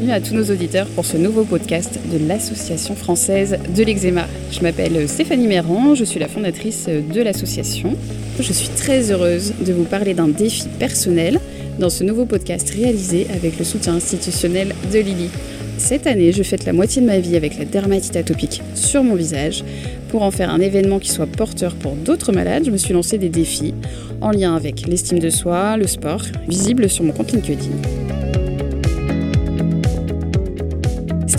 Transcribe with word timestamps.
bienvenue 0.00 0.16
à 0.16 0.26
tous 0.26 0.34
nos 0.34 0.50
auditeurs 0.50 0.86
pour 0.86 1.04
ce 1.04 1.18
nouveau 1.18 1.44
podcast 1.44 1.98
de 2.10 2.26
l'Association 2.26 2.94
française 2.94 3.58
de 3.76 3.82
l'eczéma. 3.82 4.26
Je 4.50 4.60
m'appelle 4.60 5.06
Stéphanie 5.06 5.46
Méran, 5.46 5.94
je 5.94 6.04
suis 6.04 6.18
la 6.18 6.28
fondatrice 6.28 6.88
de 6.88 7.20
l'association. 7.20 7.94
Je 8.38 8.52
suis 8.52 8.70
très 8.70 9.10
heureuse 9.10 9.52
de 9.60 9.74
vous 9.74 9.84
parler 9.84 10.14
d'un 10.14 10.28
défi 10.28 10.68
personnel 10.78 11.38
dans 11.78 11.90
ce 11.90 12.02
nouveau 12.02 12.24
podcast 12.24 12.70
réalisé 12.70 13.26
avec 13.34 13.58
le 13.58 13.64
soutien 13.64 13.94
institutionnel 13.94 14.74
de 14.90 14.98
Lily. 15.00 15.28
Cette 15.76 16.06
année, 16.06 16.32
je 16.32 16.42
fête 16.44 16.64
la 16.64 16.72
moitié 16.72 17.02
de 17.02 17.06
ma 17.06 17.18
vie 17.18 17.36
avec 17.36 17.58
la 17.58 17.66
dermatite 17.66 18.16
atopique 18.16 18.62
sur 18.74 19.04
mon 19.04 19.16
visage. 19.16 19.64
Pour 20.08 20.22
en 20.22 20.30
faire 20.30 20.48
un 20.48 20.60
événement 20.60 20.98
qui 20.98 21.10
soit 21.10 21.26
porteur 21.26 21.74
pour 21.74 21.94
d'autres 21.94 22.32
malades, 22.32 22.64
je 22.64 22.70
me 22.70 22.78
suis 22.78 22.94
lancé 22.94 23.18
des 23.18 23.28
défis 23.28 23.74
en 24.22 24.30
lien 24.30 24.56
avec 24.56 24.86
l'estime 24.86 25.18
de 25.18 25.28
soi, 25.28 25.76
le 25.76 25.86
sport, 25.86 26.22
visible 26.48 26.88
sur 26.88 27.04
mon 27.04 27.12
compte 27.12 27.32
LinkedIn. 27.32 28.19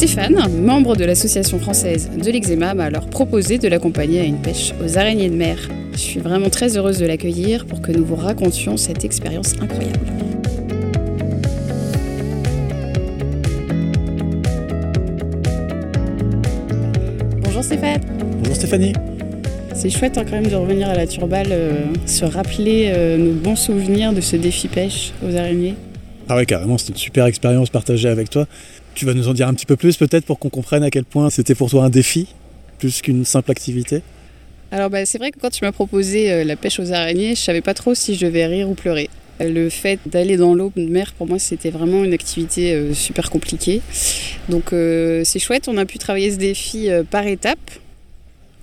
Stéphane, 0.01 0.35
membre 0.63 0.95
de 0.95 1.05
l'association 1.05 1.59
française 1.59 2.09
de 2.09 2.31
l'eczéma, 2.31 2.73
m'a 2.73 2.85
alors 2.85 3.05
proposé 3.05 3.59
de 3.59 3.67
l'accompagner 3.67 4.21
à 4.21 4.23
une 4.23 4.41
pêche 4.41 4.73
aux 4.83 4.97
araignées 4.97 5.29
de 5.29 5.35
mer. 5.35 5.69
Je 5.91 5.99
suis 5.99 6.19
vraiment 6.19 6.49
très 6.49 6.75
heureuse 6.75 6.97
de 6.97 7.05
l'accueillir 7.05 7.67
pour 7.67 7.83
que 7.83 7.91
nous 7.91 8.03
vous 8.03 8.15
racontions 8.15 8.77
cette 8.77 9.05
expérience 9.05 9.53
incroyable. 9.61 9.99
Bonjour 17.43 17.63
Stéphane. 17.63 18.01
Bonjour 18.39 18.55
Stéphanie. 18.55 18.93
C'est 19.75 19.91
chouette 19.91 20.17
hein, 20.17 20.25
quand 20.27 20.41
même 20.41 20.47
de 20.47 20.55
revenir 20.55 20.89
à 20.89 20.95
la 20.95 21.05
Turballe, 21.05 21.49
euh, 21.51 21.85
se 22.07 22.25
rappeler 22.25 22.91
euh, 22.91 23.19
nos 23.19 23.33
bons 23.33 23.55
souvenirs 23.55 24.13
de 24.13 24.21
ce 24.21 24.35
défi 24.35 24.67
pêche 24.67 25.13
aux 25.23 25.35
araignées. 25.35 25.75
Ah 26.27 26.37
ouais, 26.37 26.45
carrément, 26.45 26.77
c'était 26.77 26.93
une 26.93 26.97
super 26.97 27.25
expérience 27.25 27.69
partagée 27.69 28.07
avec 28.07 28.29
toi. 28.29 28.47
Tu 28.93 29.05
vas 29.05 29.13
nous 29.13 29.27
en 29.27 29.33
dire 29.33 29.47
un 29.47 29.53
petit 29.53 29.65
peu 29.65 29.75
plus 29.75 29.97
peut-être 29.97 30.25
pour 30.25 30.39
qu'on 30.39 30.49
comprenne 30.49 30.83
à 30.83 30.89
quel 30.89 31.05
point 31.05 31.29
c'était 31.29 31.55
pour 31.55 31.69
toi 31.69 31.85
un 31.85 31.89
défi, 31.89 32.27
plus 32.77 33.01
qu'une 33.01 33.25
simple 33.25 33.51
activité? 33.51 34.01
Alors 34.71 34.89
bah, 34.89 35.05
c'est 35.05 35.17
vrai 35.17 35.31
que 35.31 35.39
quand 35.39 35.49
tu 35.49 35.65
m'as 35.65 35.71
proposé 35.73 36.31
euh, 36.31 36.43
la 36.43 36.55
pêche 36.55 36.79
aux 36.79 36.93
araignées, 36.93 37.35
je 37.35 37.41
savais 37.41 37.61
pas 37.61 37.73
trop 37.73 37.93
si 37.93 38.15
je 38.15 38.25
devais 38.25 38.45
rire 38.45 38.69
ou 38.69 38.73
pleurer. 38.73 39.09
Le 39.39 39.69
fait 39.69 39.99
d'aller 40.05 40.37
dans 40.37 40.53
l'eau 40.53 40.71
de 40.75 40.85
mer, 40.85 41.13
pour 41.17 41.27
moi, 41.27 41.39
c'était 41.39 41.71
vraiment 41.71 42.03
une 42.03 42.13
activité 42.13 42.73
euh, 42.73 42.93
super 42.93 43.29
compliquée. 43.29 43.81
Donc 44.49 44.71
euh, 44.71 45.23
c'est 45.25 45.39
chouette, 45.39 45.67
on 45.67 45.77
a 45.77 45.85
pu 45.85 45.97
travailler 45.97 46.31
ce 46.31 46.37
défi 46.37 46.89
par 47.09 47.27
étapes. 47.27 47.59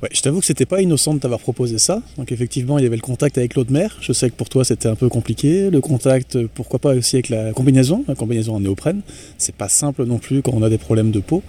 Ouais, 0.03 0.09
je 0.13 0.21
t'avoue 0.21 0.39
que 0.39 0.47
c'était 0.47 0.67
pas 0.67 0.81
innocent 0.81 1.15
de 1.15 1.19
t'avoir 1.19 1.41
proposé 1.41 1.79
ça. 1.79 2.03
Donc 2.19 2.31
effectivement, 2.31 2.79
il 2.79 2.85
y 2.85 2.87
avait 2.87 2.97
le 2.97 3.03
contact 3.03 3.37
avec 3.37 3.57
l'eau 3.57 3.65
de 3.65 3.73
mer. 3.73 3.97
Je 4.01 4.13
sais 4.13 4.31
que 4.31 4.35
pour 4.35 4.49
toi, 4.49 4.65
c'était 4.65 4.89
un 4.89 4.95
peu 4.95 5.09
compliqué. 5.09 5.71
Le 5.71 5.81
contact, 5.81 6.39
pourquoi 6.55 6.79
pas 6.79 6.95
aussi 6.95 7.17
avec 7.17 7.31
la 7.31 7.53
combinaison, 7.53 8.05
la 8.07 8.15
combinaison 8.15 8.55
en 8.55 8.61
néoprène. 8.61 9.01
C'est 9.39 9.57
pas 9.57 9.69
simple 9.69 10.05
non 10.05 10.19
plus 10.19 10.41
quand 10.41 10.53
on 10.55 10.63
a 10.63 10.71
des 10.71 10.79
problèmes 10.79 11.11
de 11.11 11.19
peau. 11.19 11.43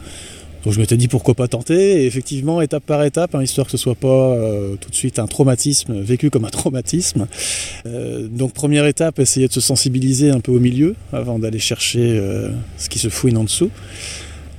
Donc 0.63 0.73
je 0.73 0.79
m'étais 0.79 0.97
dit 0.97 1.07
pourquoi 1.07 1.35
pas 1.35 1.47
tenter. 1.47 2.01
Et 2.01 2.05
effectivement, 2.05 2.61
étape 2.61 2.83
par 2.83 3.03
étape, 3.03 3.35
hein, 3.35 3.43
histoire 3.43 3.67
que 3.67 3.71
ce 3.71 3.77
soit 3.77 3.95
pas 3.95 4.07
euh, 4.07 4.75
tout 4.75 4.89
de 4.89 4.95
suite 4.95 5.19
un 5.19 5.27
traumatisme 5.27 6.01
vécu 6.01 6.29
comme 6.29 6.45
un 6.45 6.49
traumatisme. 6.49 7.27
Euh, 7.85 8.27
donc 8.27 8.53
première 8.53 8.85
étape, 8.85 9.19
essayer 9.19 9.47
de 9.47 9.53
se 9.53 9.61
sensibiliser 9.61 10.31
un 10.31 10.39
peu 10.39 10.51
au 10.51 10.59
milieu 10.59 10.95
avant 11.13 11.39
d'aller 11.39 11.59
chercher 11.59 12.17
euh, 12.17 12.49
ce 12.77 12.89
qui 12.89 12.99
se 12.99 13.09
fouine 13.09 13.37
en 13.37 13.43
dessous. 13.43 13.69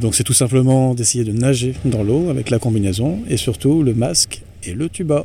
Donc 0.01 0.15
c'est 0.15 0.25
tout 0.25 0.33
simplement 0.35 0.95
d'essayer 0.95 1.25
de 1.25 1.33
nager 1.33 1.75
dans 1.85 2.03
l'eau 2.03 2.31
avec 2.31 2.51
la 2.51 2.59
combinaison 2.59 3.19
et 3.29 3.37
surtout 3.37 3.83
le 3.83 3.95
masque 3.95 4.43
et 4.65 4.73
le 4.73 4.89
tuba. 4.89 5.25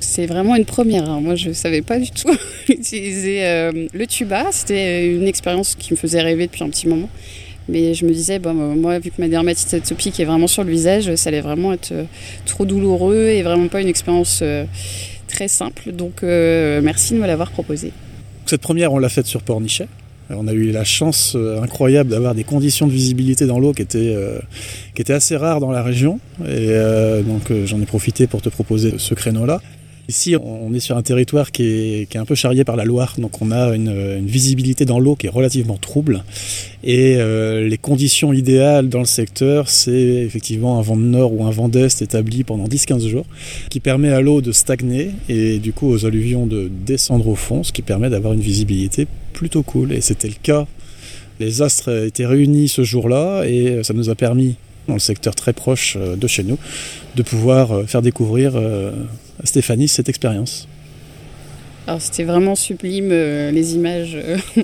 C'est 0.00 0.24
vraiment 0.24 0.56
une 0.56 0.64
première. 0.64 1.08
hein. 1.10 1.20
Moi, 1.20 1.34
je 1.34 1.52
savais 1.52 1.82
pas 1.82 1.98
du 1.98 2.10
tout 2.10 2.34
utiliser 2.70 3.44
euh, 3.44 3.86
le 3.92 4.06
tuba. 4.06 4.46
C'était 4.50 5.06
une 5.14 5.28
expérience 5.28 5.74
qui 5.74 5.92
me 5.92 5.98
faisait 5.98 6.22
rêver 6.22 6.46
depuis 6.46 6.64
un 6.64 6.70
petit 6.70 6.88
moment. 6.88 7.10
Mais 7.68 7.92
je 7.92 8.06
me 8.06 8.10
disais, 8.10 8.38
bon, 8.38 8.58
euh, 8.58 8.74
moi, 8.74 8.98
vu 8.98 9.10
que 9.10 9.20
ma 9.20 9.28
dermatite 9.28 9.74
atopique 9.74 10.18
est 10.18 10.24
vraiment 10.24 10.46
sur 10.46 10.64
le 10.64 10.70
visage, 10.70 11.14
ça 11.14 11.28
allait 11.28 11.42
vraiment 11.42 11.72
être 11.74 11.92
euh, 11.92 12.04
trop 12.46 12.64
douloureux 12.64 13.26
et 13.26 13.42
vraiment 13.42 13.68
pas 13.68 13.82
une 13.82 13.88
expérience 13.88 14.40
euh, 14.42 14.64
très 15.28 15.48
simple. 15.48 15.92
Donc, 15.92 16.22
merci 16.22 17.14
de 17.14 17.18
me 17.18 17.26
l'avoir 17.26 17.50
proposé. 17.50 17.92
Cette 18.46 18.62
première, 18.62 18.92
on 18.92 18.98
l'a 18.98 19.10
faite 19.10 19.26
sur 19.26 19.42
Pornichet. 19.42 19.86
On 20.36 20.46
a 20.46 20.52
eu 20.52 20.70
la 20.70 20.84
chance 20.84 21.34
euh, 21.34 21.60
incroyable 21.60 22.10
d'avoir 22.10 22.34
des 22.34 22.44
conditions 22.44 22.86
de 22.86 22.92
visibilité 22.92 23.46
dans 23.46 23.58
l'eau 23.58 23.72
qui 23.72 23.82
étaient, 23.82 24.14
euh, 24.14 24.38
qui 24.94 25.10
assez 25.10 25.36
rares 25.36 25.60
dans 25.60 25.72
la 25.72 25.82
région. 25.82 26.20
Et 26.42 26.70
euh, 26.70 27.22
donc 27.22 27.52
j'en 27.64 27.80
ai 27.80 27.86
profité 27.86 28.26
pour 28.26 28.40
te 28.40 28.48
proposer 28.48 28.94
ce 28.98 29.14
créneau-là. 29.14 29.60
Ici, 30.08 30.34
on 30.34 30.74
est 30.74 30.80
sur 30.80 30.96
un 30.96 31.02
territoire 31.02 31.52
qui 31.52 31.62
est, 31.62 32.16
un 32.16 32.24
peu 32.24 32.34
charrié 32.34 32.64
par 32.64 32.74
la 32.74 32.84
Loire, 32.84 33.14
donc 33.18 33.40
on 33.42 33.52
a 33.52 33.76
une, 33.76 34.26
visibilité 34.26 34.84
dans 34.84 34.98
l'eau 34.98 35.14
qui 35.14 35.28
est 35.28 35.30
relativement 35.30 35.76
trouble. 35.76 36.24
Et 36.82 37.16
les 37.16 37.78
conditions 37.78 38.32
idéales 38.32 38.88
dans 38.88 38.98
le 38.98 39.04
secteur, 39.04 39.68
c'est 39.68 39.92
effectivement 39.92 40.80
un 40.80 40.82
vent 40.82 40.96
de 40.96 41.02
nord 41.02 41.32
ou 41.32 41.44
un 41.44 41.52
vent 41.52 41.68
d'est 41.68 42.02
établi 42.02 42.42
pendant 42.42 42.64
10-15 42.64 43.06
jours, 43.06 43.26
qui 43.68 43.78
permet 43.78 44.08
à 44.08 44.20
l'eau 44.20 44.40
de 44.40 44.50
stagner 44.50 45.12
et 45.28 45.60
du 45.60 45.72
coup 45.72 45.88
aux 45.88 46.04
alluvions 46.04 46.44
de 46.44 46.68
descendre 46.68 47.28
au 47.28 47.36
fond, 47.36 47.62
ce 47.62 47.70
qui 47.70 47.82
permet 47.82 48.10
d'avoir 48.10 48.32
une 48.32 48.40
visibilité 48.40 49.06
plutôt 49.40 49.62
cool. 49.62 49.92
Et 49.92 50.02
c'était 50.02 50.28
le 50.28 50.34
cas. 50.42 50.66
Les 51.40 51.62
astres 51.62 51.88
étaient 52.08 52.26
réunis 52.26 52.68
ce 52.68 52.82
jour-là 52.84 53.44
et 53.46 53.82
ça 53.82 53.94
nous 53.94 54.10
a 54.10 54.14
permis, 54.14 54.56
dans 54.86 54.92
le 54.94 55.00
secteur 55.00 55.34
très 55.34 55.54
proche 55.54 55.96
euh, 55.98 56.14
de 56.14 56.26
chez 56.26 56.42
nous, 56.42 56.58
de 57.16 57.22
pouvoir 57.22 57.72
euh, 57.72 57.86
faire 57.86 58.02
découvrir 58.02 58.52
euh, 58.54 58.92
à 59.42 59.46
Stéphanie 59.46 59.88
cette 59.88 60.10
expérience. 60.10 60.68
Alors, 61.86 62.02
c'était 62.02 62.24
vraiment 62.24 62.54
sublime. 62.54 63.08
euh, 63.12 63.50
les 63.50 63.74
images 63.74 64.14
euh, 64.14 64.36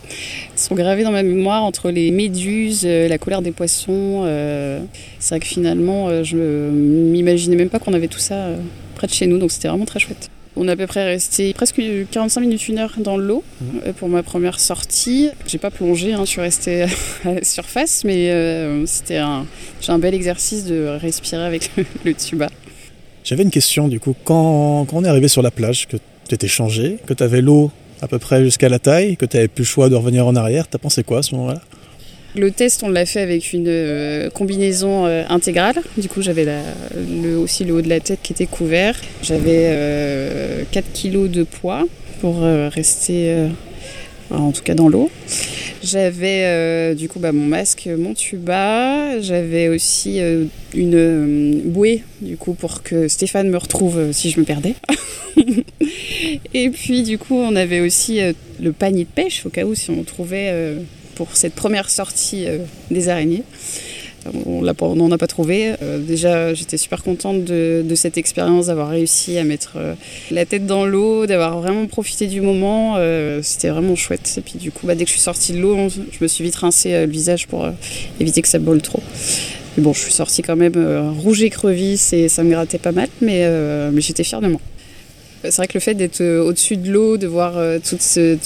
sont 0.54 0.74
gravées 0.74 1.04
dans 1.04 1.10
ma 1.10 1.22
mémoire 1.22 1.64
entre 1.64 1.90
les 1.90 2.10
méduses, 2.10 2.82
euh, 2.84 3.08
la 3.08 3.16
colère 3.16 3.40
des 3.40 3.52
poissons. 3.52 4.24
euh, 4.26 4.80
c'est 5.18 5.30
vrai 5.30 5.40
que 5.40 5.46
finalement, 5.46 6.08
euh, 6.08 6.22
je 6.22 6.36
m'imaginais 6.36 7.56
même 7.56 7.70
pas 7.70 7.78
qu'on 7.78 7.94
avait 7.94 8.08
tout 8.08 8.18
ça 8.18 8.34
euh, 8.34 8.56
près 8.96 9.06
de 9.06 9.12
chez 9.14 9.26
nous. 9.26 9.38
Donc, 9.38 9.50
c'était 9.50 9.68
vraiment 9.68 9.86
très 9.86 10.00
chouette. 10.00 10.28
On 10.56 10.68
est 10.68 10.72
à 10.72 10.76
peu 10.76 10.86
près 10.86 11.04
resté 11.04 11.52
presque 11.52 11.82
45 12.10 12.40
minutes, 12.40 12.68
une 12.68 12.78
heure 12.78 12.94
dans 12.98 13.18
l'eau 13.18 13.44
euh, 13.86 13.92
pour 13.92 14.08
ma 14.08 14.22
première 14.22 14.58
sortie. 14.58 15.28
J'ai 15.46 15.58
pas 15.58 15.70
plongé, 15.70 16.14
hein, 16.14 16.20
je 16.20 16.30
suis 16.30 16.40
restée 16.40 16.82
à 17.24 17.34
la 17.34 17.44
surface, 17.44 18.04
mais 18.04 18.30
euh, 18.30 18.86
c'était 18.86 19.18
un, 19.18 19.46
bel 19.98 20.14
exercice 20.14 20.64
de 20.64 20.96
respirer 21.00 21.44
avec 21.44 21.70
le, 21.76 21.84
le 22.04 22.14
tuba. 22.14 22.48
J'avais 23.22 23.42
une 23.42 23.50
question 23.50 23.88
du 23.88 24.00
coup. 24.00 24.14
Quand, 24.24 24.86
quand 24.88 24.96
on 24.96 25.04
est 25.04 25.08
arrivé 25.08 25.28
sur 25.28 25.42
la 25.42 25.50
plage, 25.50 25.88
que 25.88 25.96
tu 26.28 26.34
étais 26.34 26.48
changé, 26.48 26.98
que 27.06 27.12
tu 27.12 27.22
avais 27.22 27.42
l'eau 27.42 27.70
à 28.00 28.08
peu 28.08 28.18
près 28.18 28.44
jusqu'à 28.44 28.68
la 28.68 28.78
taille, 28.78 29.16
que 29.16 29.26
tu 29.26 29.36
n'avais 29.36 29.48
plus 29.48 29.62
le 29.62 29.66
choix 29.66 29.88
de 29.88 29.94
revenir 29.94 30.26
en 30.26 30.36
arrière, 30.36 30.68
t'as 30.68 30.78
pensé 30.78 31.02
quoi 31.02 31.18
à 31.18 31.22
ce 31.22 31.34
moment-là? 31.34 31.60
Le 32.36 32.50
test, 32.50 32.82
on 32.82 32.90
l'a 32.90 33.06
fait 33.06 33.20
avec 33.20 33.54
une 33.54 33.64
euh, 33.66 34.28
combinaison 34.28 35.06
euh, 35.06 35.24
intégrale. 35.30 35.76
Du 35.96 36.08
coup, 36.08 36.20
j'avais 36.20 36.46
aussi 37.38 37.64
le 37.64 37.74
haut 37.74 37.80
de 37.80 37.88
la 37.88 38.00
tête 38.00 38.18
qui 38.22 38.34
était 38.34 38.46
couvert. 38.46 38.94
J'avais 39.22 39.70
euh, 39.70 40.62
4 40.70 40.92
kilos 40.92 41.30
de 41.30 41.44
poids 41.44 41.86
pour 42.20 42.42
euh, 42.42 42.68
rester, 42.68 43.30
euh, 43.30 43.48
en 44.30 44.52
tout 44.52 44.62
cas 44.62 44.74
dans 44.74 44.90
l'eau. 44.90 45.10
J'avais 45.82 46.44
euh, 46.44 46.94
du 46.94 47.08
coup 47.08 47.20
bah, 47.20 47.32
mon 47.32 47.46
masque, 47.46 47.88
mon 47.96 48.12
tuba. 48.12 49.20
J'avais 49.20 49.68
aussi 49.68 50.20
euh, 50.20 50.44
une 50.74 50.94
euh, 50.94 51.60
bouée 51.64 52.02
du 52.20 52.36
coup 52.36 52.54
pour 52.54 52.82
que 52.82 53.08
Stéphane 53.08 53.48
me 53.48 53.56
retrouve 53.56 53.98
euh, 53.98 54.12
si 54.12 54.30
je 54.30 54.40
me 54.40 54.44
perdais. 54.44 54.74
Et 56.54 56.70
puis 56.70 57.02
du 57.02 57.18
coup, 57.18 57.36
on 57.36 57.54
avait 57.56 57.80
aussi 57.80 58.20
euh, 58.20 58.32
le 58.60 58.72
panier 58.72 59.04
de 59.04 59.08
pêche 59.08 59.46
au 59.46 59.48
cas 59.50 59.64
où 59.64 59.74
si 59.74 59.90
on 59.90 60.02
trouvait 60.02 60.48
euh, 60.50 60.80
pour 61.16 61.34
cette 61.34 61.54
première 61.54 61.90
sortie 61.90 62.46
euh, 62.46 62.58
des 62.92 63.08
araignées. 63.08 63.42
On 64.44 64.60
n'en 64.60 65.10
a 65.12 65.18
pas 65.18 65.26
trouvé. 65.28 65.74
Euh, 65.82 66.00
déjà, 66.00 66.52
j'étais 66.52 66.76
super 66.76 67.04
contente 67.04 67.44
de, 67.44 67.94
cette 67.94 68.18
expérience, 68.18 68.66
d'avoir 68.66 68.88
réussi 68.88 69.38
à 69.38 69.44
mettre 69.44 69.74
euh, 69.76 69.94
la 70.32 70.44
tête 70.44 70.66
dans 70.66 70.84
l'eau, 70.84 71.26
d'avoir 71.26 71.60
vraiment 71.60 71.86
profité 71.86 72.26
du 72.26 72.40
moment. 72.40 72.96
C'était 73.42 73.68
vraiment 73.68 73.94
chouette. 73.94 74.34
Et 74.36 74.40
puis 74.40 74.58
du 74.58 74.72
coup, 74.72 74.86
bah, 74.86 74.96
dès 74.96 75.04
que 75.04 75.10
je 75.10 75.14
suis 75.14 75.22
sortie 75.22 75.52
de 75.52 75.58
l'eau, 75.58 75.88
je 75.88 76.18
me 76.20 76.26
suis 76.26 76.42
vite 76.42 76.56
rincé 76.56 76.90
le 77.06 77.10
visage 77.10 77.46
pour 77.46 77.68
éviter 78.20 78.42
que 78.42 78.48
ça 78.48 78.58
bolle 78.58 78.82
trop. 78.82 79.02
Mais 79.76 79.84
bon, 79.84 79.92
je 79.92 80.00
suis 80.00 80.12
sortie 80.12 80.42
quand 80.42 80.56
même 80.56 80.74
rouge 81.20 81.42
écrevisse 81.42 82.12
et 82.12 82.28
ça 82.28 82.42
me 82.42 82.50
grattait 82.50 82.78
pas 82.78 82.92
mal, 82.92 83.08
mais, 83.20 83.48
mais 83.92 84.00
j'étais 84.00 84.24
fière 84.24 84.40
de 84.40 84.48
moi. 84.48 84.60
C'est 85.50 85.56
vrai 85.56 85.66
que 85.66 85.74
le 85.74 85.80
fait 85.80 85.94
d'être 85.94 86.20
euh, 86.20 86.42
au-dessus 86.42 86.76
de 86.76 86.90
l'eau, 86.90 87.16
de 87.16 87.26
voir 87.26 87.56
euh, 87.56 87.78
tout, 87.78 87.96
ces- 88.00 88.38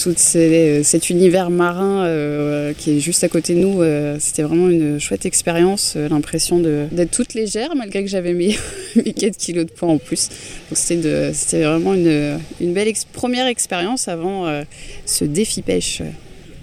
cet 0.83 1.11
univers 1.11 1.51
marin 1.51 2.05
euh, 2.05 2.73
qui 2.77 2.97
est 2.97 3.01
juste 3.01 3.25
à 3.25 3.29
côté 3.29 3.55
de 3.55 3.61
nous, 3.61 3.83
euh, 3.83 4.17
c'était 4.21 4.43
vraiment 4.43 4.69
une 4.69 4.99
chouette 4.99 5.27
expérience. 5.27 5.95
euh, 5.97 6.09
L'impression 6.09 6.59
d'être 6.59 7.11
toute 7.11 7.35
légère, 7.35 7.75
malgré 7.77 8.03
que 8.03 8.09
j'avais 8.11 8.33
mes, 8.35 8.57
mes 8.97 9.13
4 9.13 9.37
kilos 9.37 9.67
de 9.67 9.71
poids 9.71 9.89
en 9.89 9.99
plus. 9.99 10.29
Donc 10.71 10.79
c'était 10.79 11.63
vraiment 11.63 11.95
une, 11.95 12.39
belle 12.61 12.93
première 13.13 13.47
expérience 13.47 14.09
avant 14.09 14.47
euh, 14.47 14.63
ce 15.07 15.25
défi 15.25 15.63
pêche. 15.63 16.03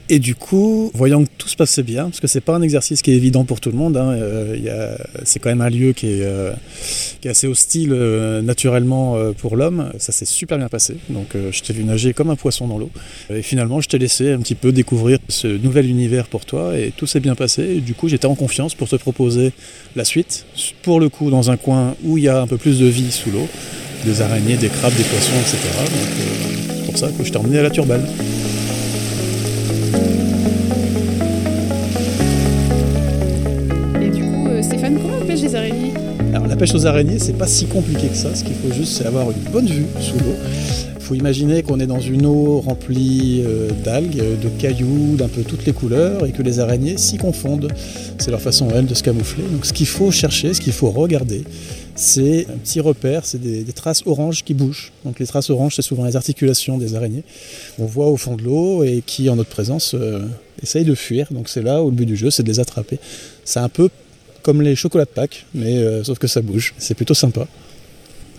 Et 0.09 0.19
du 0.19 0.35
coup, 0.35 0.89
voyant 0.93 1.25
que 1.25 1.29
tout 1.37 1.49
se 1.49 1.57
passait 1.57 1.83
bien, 1.83 2.05
parce 2.05 2.21
que 2.21 2.27
c'est 2.27 2.39
pas 2.39 2.55
un 2.55 2.61
exercice 2.61 3.01
qui 3.01 3.11
est 3.11 3.15
évident 3.15 3.43
pour 3.43 3.59
tout 3.59 3.71
le 3.71 3.77
monde, 3.77 3.97
hein, 3.97 4.11
euh, 4.13 4.95
c'est 5.25 5.39
quand 5.39 5.49
même 5.49 5.59
un 5.59 5.69
lieu 5.69 5.91
qui 5.91 6.07
est, 6.07 6.21
euh, 6.21 6.53
assez 7.25 7.45
hostile 7.45 7.91
euh, 7.91 8.41
naturellement 8.41 9.17
pour 9.37 9.57
l'homme, 9.57 9.91
ça 9.97 10.13
s'est 10.13 10.23
super 10.23 10.57
bien 10.57 10.69
passé. 10.69 10.95
Donc 11.09 11.35
je 11.51 11.61
t'ai 11.61 11.73
vu 11.73 11.83
nager 11.83 12.13
comme 12.13 12.29
un 12.29 12.37
poisson 12.37 12.67
dans 12.67 12.77
l'eau. 12.77 12.89
Et 13.29 13.41
finalement, 13.41 13.81
je 13.81 13.89
t'ai 13.89 13.97
laissé 13.97 14.31
un 14.31 14.39
petit 14.39 14.55
peu 14.55 14.71
découvrir 14.71 15.19
ce 15.27 15.47
nouvel 15.47 15.89
univers 15.89 16.27
pour 16.27 16.45
toi, 16.45 16.77
et 16.77 16.93
tout 16.95 17.05
s'est 17.05 17.19
bien 17.19 17.35
passé. 17.35 17.63
Et 17.63 17.81
du 17.81 17.93
coup, 17.93 18.07
j'étais 18.07 18.27
en 18.27 18.35
confiance 18.35 18.75
pour 18.75 18.87
te 18.87 18.95
proposer 18.95 19.51
la 19.97 20.05
suite, 20.05 20.45
pour 20.83 21.01
le 21.01 21.09
coup 21.09 21.29
dans 21.29 21.51
un 21.51 21.57
coin 21.57 21.95
où 22.05 22.17
il 22.17 22.23
y 22.23 22.29
a 22.29 22.41
un 22.41 22.47
peu 22.47 22.57
plus 22.57 22.79
de 22.79 22.85
vie 22.85 23.11
sous 23.11 23.29
l'eau, 23.29 23.47
des 24.05 24.21
araignées, 24.21 24.55
des 24.55 24.69
crabes, 24.69 24.95
des 24.95 25.03
poissons, 25.03 25.33
etc. 25.41 25.57
Donc 25.89 26.69
c'est 26.69 26.85
pour 26.85 26.97
ça 26.97 27.09
que 27.09 27.25
je 27.25 27.31
t'ai 27.31 27.37
emmené 27.37 27.59
à 27.59 27.63
la 27.63 27.71
Turballe. 27.71 28.07
Pêche 36.57 36.73
aux 36.73 36.87
araignées, 36.87 37.19
c'est 37.19 37.37
pas 37.37 37.45
si 37.45 37.67
compliqué 37.67 38.07
que 38.07 38.15
ça. 38.15 38.33
Ce 38.33 38.43
qu'il 38.43 38.55
faut 38.55 38.73
juste, 38.73 38.93
c'est 38.93 39.05
avoir 39.05 39.29
une 39.29 39.51
bonne 39.51 39.67
vue 39.67 39.85
sous 40.01 40.17
l'eau. 40.17 40.35
Il 40.95 41.01
faut 41.03 41.13
imaginer 41.13 41.61
qu'on 41.61 41.79
est 41.79 41.85
dans 41.85 41.99
une 41.99 42.25
eau 42.25 42.59
remplie 42.61 43.43
euh, 43.45 43.69
d'algues, 43.85 44.17
de 44.17 44.49
cailloux, 44.59 45.15
d'un 45.15 45.27
peu 45.27 45.43
toutes 45.43 45.65
les 45.65 45.71
couleurs, 45.71 46.25
et 46.25 46.31
que 46.31 46.41
les 46.41 46.59
araignées 46.59 46.97
s'y 46.97 47.17
confondent. 47.17 47.71
C'est 48.17 48.31
leur 48.31 48.41
façon, 48.41 48.69
elles, 48.73 48.87
de 48.87 48.95
se 48.95 49.03
camoufler. 49.03 49.43
Donc 49.43 49.65
ce 49.65 49.71
qu'il 49.71 49.85
faut 49.85 50.11
chercher, 50.11 50.53
ce 50.55 50.59
qu'il 50.59 50.73
faut 50.73 50.89
regarder, 50.89 51.43
c'est 51.95 52.47
un 52.49 52.57
petit 52.57 52.79
repère, 52.79 53.25
c'est 53.25 53.39
des, 53.39 53.63
des, 53.63 53.73
traces 53.73 54.01
oranges 54.05 54.43
qui 54.43 54.53
bougent. 54.53 54.91
Donc 55.05 55.19
les 55.19 55.27
traces 55.27 55.49
oranges, 55.51 55.75
c'est 55.75 55.83
souvent 55.83 56.05
les 56.05 56.15
articulations 56.15 56.77
des 56.77 56.95
araignées. 56.95 57.23
On 57.77 57.85
voit 57.85 58.07
au 58.07 58.17
fond 58.17 58.35
de 58.35 58.43
l'eau 58.43 58.83
et 58.83 59.03
qui, 59.05 59.29
en 59.29 59.35
notre 59.35 59.49
présence, 59.49 59.93
euh, 59.93 60.25
essayent 60.61 60.85
de 60.85 60.95
fuir. 60.95 61.27
Donc 61.31 61.49
c'est 61.49 61.61
là 61.61 61.83
où 61.83 61.89
le 61.89 61.95
but 61.95 62.05
du 62.05 62.15
jeu, 62.15 62.31
c'est 62.31 62.43
de 62.43 62.49
les 62.49 62.59
attraper. 62.59 62.99
C'est 63.45 63.59
un 63.59 63.69
peu 63.69 63.89
comme 64.47 64.61
les 64.61 64.77
chocolats 64.77 65.03
de 65.03 65.09
Pâques, 65.09 65.45
mais 65.53 65.75
euh, 65.77 66.05
sauf 66.05 66.19
que 66.19 66.27
ça 66.27 66.41
bouge. 66.41 66.73
C'est 66.77 66.93
plutôt 66.93 67.13
sympa. 67.13 67.45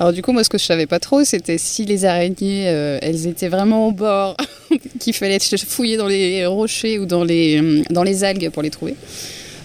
Alors 0.01 0.15
du 0.15 0.23
coup, 0.23 0.33
moi, 0.33 0.43
ce 0.43 0.49
que 0.49 0.57
je 0.57 0.65
savais 0.65 0.87
pas 0.87 0.99
trop, 0.99 1.23
c'était 1.23 1.59
si 1.59 1.85
les 1.85 2.07
araignées, 2.07 2.67
euh, 2.69 2.99
elles 3.03 3.27
étaient 3.27 3.51
vraiment 3.51 3.89
au 3.89 3.93
bord, 3.93 4.35
qu'il 5.01 5.13
fallait 5.13 5.39
fouiller 5.39 5.99
dans 5.99 6.07
les 6.07 6.47
rochers 6.47 6.99
ou 6.99 7.05
dans 7.05 7.25
les, 7.25 7.61
euh, 7.61 7.83
dans 7.91 8.05
les 8.05 8.25
algues 8.25 8.49
pour 8.49 8.63
les 8.63 8.71
trouver. 8.71 8.95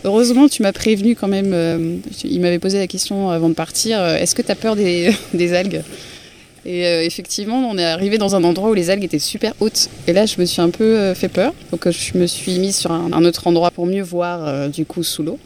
Heureusement, 0.04 0.50
tu 0.50 0.64
m'as 0.64 0.74
prévenu 0.74 1.16
quand 1.16 1.30
même. 1.30 2.02
Il 2.26 2.42
m'avait 2.42 2.60
posé 2.60 2.78
la 2.78 2.88
question 2.88 3.30
avant 3.30 3.48
de 3.48 3.54
partir. 3.54 4.04
Est-ce 4.04 4.36
que 4.36 4.42
tu 4.42 4.52
as 4.52 4.56
peur 4.56 4.76
des 4.76 5.16
algues? 5.54 5.82
Et 6.66 6.86
euh, 6.86 7.04
effectivement, 7.04 7.58
on 7.70 7.78
est 7.78 7.84
arrivé 7.84 8.18
dans 8.18 8.36
un 8.36 8.44
endroit 8.44 8.70
où 8.70 8.74
les 8.74 8.90
algues 8.90 9.04
étaient 9.04 9.20
super 9.20 9.54
hautes. 9.60 9.90
Et 10.08 10.14
là, 10.14 10.26
je 10.26 10.40
me 10.40 10.46
suis 10.46 10.62
un 10.62 10.70
peu 10.70 10.98
euh, 10.98 11.16
fait 11.16 11.28
peur. 11.28 11.54
Donc, 11.72 11.88
euh, 11.88 11.92
je 11.92 12.18
me 12.18 12.26
suis 12.26 12.58
mise 12.60 12.78
sur 12.78 12.92
un, 12.92 13.26
autre 13.26 13.48
endroit 13.48 13.72
pour 13.72 13.86
mieux 13.86 14.02
voir 14.02 14.70
du 14.70 14.86
coup 14.86 15.04
sous 15.04 15.24
l'eau. 15.24 15.40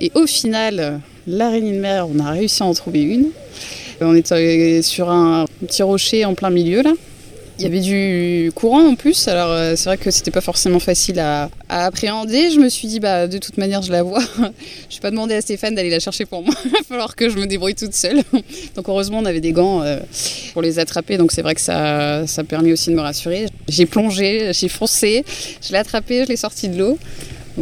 Et 0.00 0.10
au 0.14 0.26
final, 0.26 1.00
l'araignée 1.26 1.72
de 1.72 1.78
mer, 1.78 2.06
on 2.12 2.18
a 2.18 2.30
réussi 2.30 2.62
à 2.62 2.66
en 2.66 2.74
trouver 2.74 3.02
une. 3.02 3.28
On 4.00 4.16
était 4.16 4.82
sur 4.82 5.10
un 5.10 5.46
petit 5.60 5.82
rocher 5.82 6.24
en 6.24 6.34
plein 6.34 6.50
milieu 6.50 6.82
là. 6.82 6.92
Il 7.58 7.62
y 7.62 7.66
avait 7.66 7.80
du 7.80 8.50
courant 8.56 8.84
en 8.88 8.94
plus, 8.96 9.28
alors 9.28 9.76
c'est 9.76 9.84
vrai 9.84 9.96
que 9.96 10.10
c'était 10.10 10.32
pas 10.32 10.40
forcément 10.40 10.80
facile 10.80 11.20
à, 11.20 11.48
appréhender. 11.68 12.50
Je 12.50 12.58
me 12.58 12.68
suis 12.68 12.88
dit, 12.88 12.98
bah 12.98 13.28
de 13.28 13.38
toute 13.38 13.58
manière, 13.58 13.82
je 13.82 13.92
la 13.92 14.02
vois. 14.02 14.22
je 14.90 14.96
vais 14.96 15.00
pas 15.00 15.10
demander 15.12 15.34
à 15.34 15.40
Stéphane 15.40 15.76
d'aller 15.76 15.90
la 15.90 16.00
chercher 16.00 16.24
pour 16.24 16.42
moi. 16.42 16.54
Il 16.64 16.70
va 16.72 16.78
falloir 16.88 17.14
que 17.14 17.28
je 17.28 17.36
me 17.36 17.46
débrouille 17.46 17.76
toute 17.76 17.94
seule. 17.94 18.22
donc 18.74 18.88
heureusement, 18.88 19.18
on 19.18 19.24
avait 19.24 19.40
des 19.40 19.52
gants 19.52 19.84
pour 20.52 20.62
les 20.62 20.78
attraper, 20.78 21.16
donc 21.16 21.32
c'est 21.32 21.42
vrai 21.42 21.54
que 21.54 21.60
ça, 21.60 22.26
ça 22.26 22.42
a 22.42 22.44
permis 22.44 22.72
aussi 22.72 22.90
de 22.90 22.94
me 22.94 23.00
rassurer. 23.00 23.46
J'ai 23.68 23.86
plongé, 23.86 24.52
j'ai 24.52 24.68
foncé, 24.68 25.24
je 25.62 25.72
l'ai 25.72 25.78
attrapé, 25.78 26.24
je 26.24 26.28
l'ai 26.28 26.36
sorti 26.36 26.68
de 26.68 26.78
l'eau. 26.78 26.98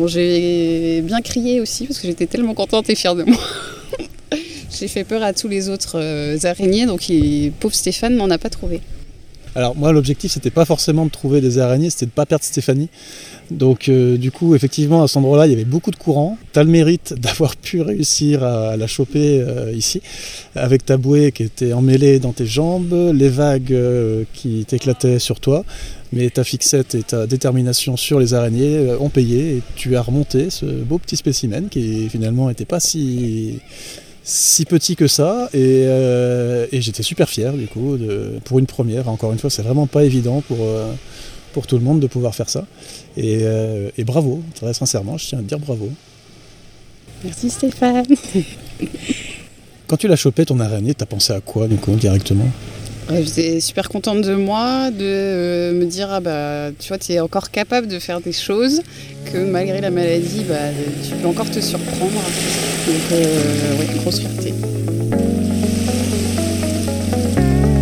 J'ai 0.07 1.03
bien 1.03 1.21
crié 1.21 1.61
aussi 1.61 1.87
parce 1.87 1.99
que 1.99 2.07
j'étais 2.07 2.27
tellement 2.27 2.55
contente 2.55 2.89
et 2.91 2.95
fière 2.95 3.15
de 3.15 3.25
moi. 3.25 3.41
j'ai 4.71 4.89
fait 4.89 5.05
peur 5.05 5.23
à 5.23 5.33
tous 5.33 5.49
les 5.49 5.69
autres 5.69 5.99
euh, 5.99 6.39
araignées, 6.45 6.87
donc 6.87 7.11
pauvre 7.59 7.75
Stéphane 7.75 8.15
n'en 8.15 8.31
a 8.31 8.39
pas 8.39 8.51
trouvé. 8.51 8.81
Alors 9.57 9.77
moi 9.77 9.93
l'objectif 9.93 10.31
c'était 10.31 10.51
pas 10.51 10.65
forcément 10.65 11.05
de 11.05 11.11
trouver 11.11 11.41
des 11.41 11.59
araignées, 11.59 11.91
c'était 11.91 12.07
de 12.07 12.11
pas 12.11 12.27
perdre 12.27 12.45
Stéphanie. 12.45 12.89
Donc 13.51 13.89
euh, 13.89 14.17
du 14.17 14.31
coup 14.31 14.55
effectivement 14.55 15.03
à 15.03 15.09
cet 15.09 15.17
endroit-là 15.17 15.47
il 15.47 15.51
y 15.51 15.55
avait 15.55 15.65
beaucoup 15.65 15.91
de 15.91 15.97
courant. 15.97 16.39
Tu 16.53 16.59
as 16.59 16.65
le 16.65 16.71
mérite 16.71 17.15
d'avoir 17.19 17.57
pu 17.57 17.81
réussir 17.83 18.45
à 18.45 18.77
la 18.77 18.87
choper 18.87 19.41
euh, 19.41 19.73
ici 19.73 20.01
avec 20.55 20.85
ta 20.87 20.97
bouée 20.97 21.33
qui 21.33 21.43
était 21.43 21.73
emmêlée 21.73 22.21
dans 22.21 22.33
tes 22.33 22.47
jambes, 22.47 22.95
les 23.13 23.29
vagues 23.29 23.73
euh, 23.73 24.25
qui 24.35 24.65
t'éclataient 24.67 25.19
sur 25.19 25.41
toi. 25.41 25.65
Mais 26.13 26.29
ta 26.31 26.43
fixette 26.43 26.97
et 26.97 27.03
ta 27.05 27.27
détermination 27.29 27.97
sur 27.97 28.19
les 28.19 28.35
araignées 28.35 28.95
ont 28.99 29.11
payé 29.11 29.57
et 29.57 29.63
tu 29.77 29.95
as 29.95 30.03
remonté 30.03 30.51
ce 30.51 30.67
beau 30.67 30.99
petit 30.99 31.17
spécimen 31.17 31.69
qui 31.69 32.09
finalement 32.09 32.49
n'était 32.49 32.65
pas 32.65 32.81
si 32.81 33.61
si 34.23 34.65
petit 34.65 34.97
que 34.97 35.07
ça 35.07 35.49
et, 35.53 35.85
euh, 35.87 36.67
et 36.73 36.81
j'étais 36.81 37.03
super 37.03 37.29
fier 37.29 37.53
du 37.55 37.67
coup 37.67 37.97
de, 37.97 38.39
pour 38.45 38.59
une 38.59 38.67
première. 38.67 39.09
Encore 39.09 39.33
une 39.33 39.39
fois 39.39 39.51
c'est 39.51 39.63
vraiment 39.63 39.87
pas 39.87 40.05
évident 40.05 40.43
pour, 40.43 40.59
euh, 40.61 40.93
pour 41.53 41.67
tout 41.67 41.79
le 41.79 41.85
monde 41.85 42.01
de 42.01 42.07
pouvoir 42.07 42.35
faire 42.35 42.49
ça. 42.49 42.67
Et, 43.17 43.41
euh, 43.43 43.91
et 43.97 44.05
bravo 44.05 44.43
très 44.55 44.75
sincèrement 44.75 45.19
je 45.19 45.27
tiens 45.27 45.39
à 45.39 45.43
te 45.43 45.49
dire 45.49 45.59
bravo. 45.59 45.91
Merci 47.25 47.51
Stéphane. 47.51 48.07
quand 49.87 49.97
tu 49.97 50.09
l'as 50.09 50.17
chopé 50.17 50.45
ton 50.45 50.61
araignée 50.61 50.95
t'as 50.95 51.07
pensé 51.07 51.33
à 51.33 51.41
quoi 51.41 51.67
du 51.67 51.77
coup 51.77 51.95
directement? 51.95 52.49
J'étais 53.13 53.61
super 53.61 53.89
contente 53.89 54.23
de 54.23 54.35
moi, 54.35 54.91
de 54.91 55.05
euh, 55.05 55.73
me 55.73 55.85
dire 55.85 56.09
ah 56.11 56.21
bah 56.21 56.71
tu 56.79 56.89
vois 56.89 56.99
tu 56.99 57.13
es 57.13 57.21
encore 57.21 57.51
capable 57.51 57.89
de 57.89 57.99
faire 57.99 58.21
des 58.21 58.33
choses 58.33 58.83
que 59.33 59.39
malgré 59.39 59.81
la 59.81 59.91
maladie 59.91 60.45
bah 60.49 60.55
tu 61.03 61.15
peux 61.17 61.27
encore 61.27 61.51
te 61.51 61.61
surprendre. 61.61 62.13
Donc 62.87 63.13
euh, 63.13 63.79
ouais, 63.79 63.87
grosse 64.01 64.21
fierté. 64.21 64.55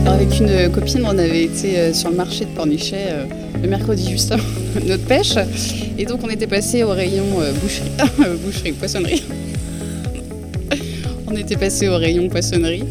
Avec 0.06 0.40
une 0.40 0.72
copine, 0.72 1.02
on 1.04 1.18
avait 1.18 1.44
été 1.44 1.78
euh, 1.78 1.92
sur 1.92 2.10
le 2.10 2.16
marché 2.16 2.46
de 2.46 2.50
Pornichet 2.50 3.08
euh, 3.10 3.24
le 3.62 3.68
mercredi 3.68 4.10
juste 4.10 4.32
avant 4.32 4.44
notre 4.86 5.04
pêche 5.04 5.34
et 5.98 6.06
donc 6.06 6.20
on 6.24 6.30
était 6.30 6.46
passé 6.46 6.84
au 6.84 6.90
rayon 6.90 7.26
boucherie, 7.60 7.90
boucherie 8.44 8.72
poissonnerie. 8.72 9.22
on 11.26 11.36
était 11.36 11.56
passé 11.56 11.88
au 11.88 11.96
rayon 11.96 12.28
poissonnerie. 12.28 12.84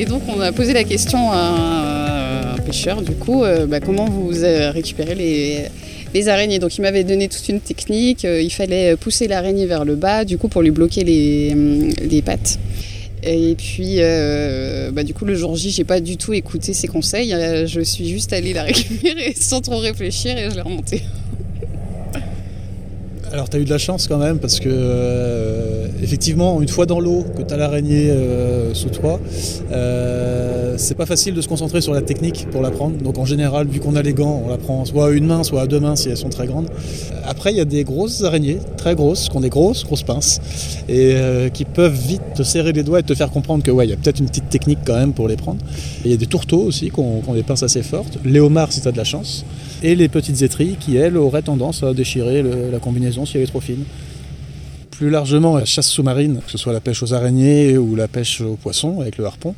Et 0.00 0.06
donc 0.06 0.22
on 0.34 0.40
a 0.40 0.50
posé 0.50 0.72
la 0.72 0.82
question 0.82 1.30
à 1.30 2.54
un 2.54 2.58
pêcheur, 2.62 3.02
du 3.02 3.12
coup, 3.12 3.44
euh, 3.44 3.66
bah, 3.66 3.80
comment 3.80 4.06
vous 4.06 4.44
euh, 4.44 4.70
récupérez 4.70 5.14
les, 6.14 6.28
araignées. 6.30 6.58
Donc 6.58 6.78
il 6.78 6.80
m'avait 6.80 7.04
donné 7.04 7.28
toute 7.28 7.46
une 7.50 7.60
technique, 7.60 8.24
euh, 8.24 8.40
il 8.40 8.48
fallait 8.48 8.96
pousser 8.96 9.28
l'araignée 9.28 9.66
vers 9.66 9.84
le 9.84 9.96
bas, 9.96 10.24
du 10.24 10.38
coup 10.38 10.48
pour 10.48 10.62
lui 10.62 10.70
bloquer 10.70 11.04
les, 11.04 11.50
hum, 11.52 12.22
pattes. 12.24 12.58
Et 13.22 13.54
puis, 13.56 13.98
bah, 14.94 15.02
du 15.02 15.12
coup, 15.12 15.26
le 15.26 15.34
jour 15.34 15.54
J, 15.54 15.68
j'ai 15.68 15.84
pas 15.84 16.00
du 16.00 16.16
tout 16.16 16.32
écouté 16.32 16.72
ses 16.72 16.88
conseils. 16.88 17.36
Je 17.66 17.82
suis 17.82 18.08
juste 18.08 18.32
allée 18.32 18.54
la 18.54 18.62
récupérer 18.72 19.34
sans 19.38 19.60
trop 19.60 19.76
réfléchir 19.76 20.38
et 20.38 20.48
je 20.48 20.54
l'ai 20.54 20.62
remontée. 20.62 21.02
Alors 23.32 23.48
tu 23.48 23.56
as 23.56 23.60
eu 23.60 23.64
de 23.64 23.70
la 23.70 23.78
chance 23.78 24.08
quand 24.08 24.18
même 24.18 24.40
parce 24.40 24.58
que 24.58 24.68
euh, 24.68 25.86
effectivement 26.02 26.60
une 26.60 26.68
fois 26.68 26.84
dans 26.84 26.98
l'eau 26.98 27.24
que 27.36 27.42
tu 27.42 27.54
as 27.54 27.56
l'araignée 27.56 28.10
euh, 28.10 28.74
sous 28.74 28.88
toi, 28.88 29.20
euh, 29.70 30.74
c'est 30.76 30.96
pas 30.96 31.06
facile 31.06 31.34
de 31.34 31.40
se 31.40 31.46
concentrer 31.46 31.80
sur 31.80 31.94
la 31.94 32.02
technique 32.02 32.48
pour 32.50 32.60
la 32.60 32.72
prendre. 32.72 32.96
Donc 32.96 33.18
en 33.18 33.24
général 33.24 33.68
vu 33.68 33.78
qu'on 33.78 33.94
a 33.94 34.02
les 34.02 34.14
gants, 34.14 34.42
on 34.44 34.48
la 34.48 34.58
prend 34.58 34.84
soit 34.84 35.06
à 35.06 35.10
une 35.10 35.26
main, 35.26 35.44
soit 35.44 35.62
à 35.62 35.66
deux 35.68 35.78
mains 35.78 35.94
si 35.94 36.08
elles 36.08 36.16
sont 36.16 36.28
très 36.28 36.48
grandes. 36.48 36.68
Après 37.24 37.52
il 37.52 37.56
y 37.56 37.60
a 37.60 37.64
des 37.64 37.84
grosses 37.84 38.24
araignées, 38.24 38.58
très 38.76 38.96
grosses, 38.96 39.28
qui 39.28 39.36
ont 39.36 39.40
des 39.40 39.48
grosses 39.48 39.84
grosses 39.84 40.02
pinces 40.02 40.40
et 40.88 41.14
qui 41.54 41.64
peuvent 41.64 41.94
vite 41.94 42.22
te 42.34 42.42
serrer 42.42 42.72
les 42.72 42.82
doigts 42.82 42.98
et 42.98 43.04
te 43.04 43.14
faire 43.14 43.30
comprendre 43.30 43.62
que 43.62 43.70
ouais 43.70 43.86
il 43.86 43.90
y 43.90 43.94
a 43.94 43.96
peut-être 43.96 44.18
une 44.18 44.26
petite 44.26 44.48
technique 44.48 44.80
quand 44.84 44.96
même 44.96 45.12
pour 45.12 45.28
les 45.28 45.36
prendre. 45.36 45.60
Il 46.04 46.10
y 46.10 46.14
a 46.14 46.16
des 46.16 46.26
tourteaux 46.26 46.62
aussi 46.62 46.90
qui 46.90 46.98
ont, 46.98 47.22
des 47.32 47.44
pinces 47.44 47.62
assez 47.62 47.84
fortes. 47.84 48.18
Léomard 48.24 48.72
si 48.72 48.80
tu 48.80 48.88
as 48.88 48.92
de 48.92 48.96
la 48.96 49.04
chance 49.04 49.44
et 49.82 49.94
les 49.94 50.08
petites 50.08 50.42
étrilles 50.42 50.76
qui, 50.78 50.96
elles, 50.96 51.16
auraient 51.16 51.42
tendance 51.42 51.82
à 51.82 51.94
déchirer 51.94 52.42
la 52.42 52.78
combinaison 52.78 53.26
si 53.26 53.36
elle 53.36 53.44
est 53.44 53.46
trop 53.46 53.60
fine. 53.60 53.84
Plus 54.90 55.08
largement, 55.08 55.56
la 55.56 55.64
chasse 55.64 55.88
sous-marine, 55.88 56.40
que 56.44 56.50
ce 56.50 56.58
soit 56.58 56.74
la 56.74 56.80
pêche 56.80 57.02
aux 57.02 57.14
araignées 57.14 57.78
ou 57.78 57.96
la 57.96 58.06
pêche 58.06 58.42
aux 58.42 58.56
poissons 58.56 59.00
avec 59.00 59.16
le 59.16 59.24
harpon, 59.24 59.54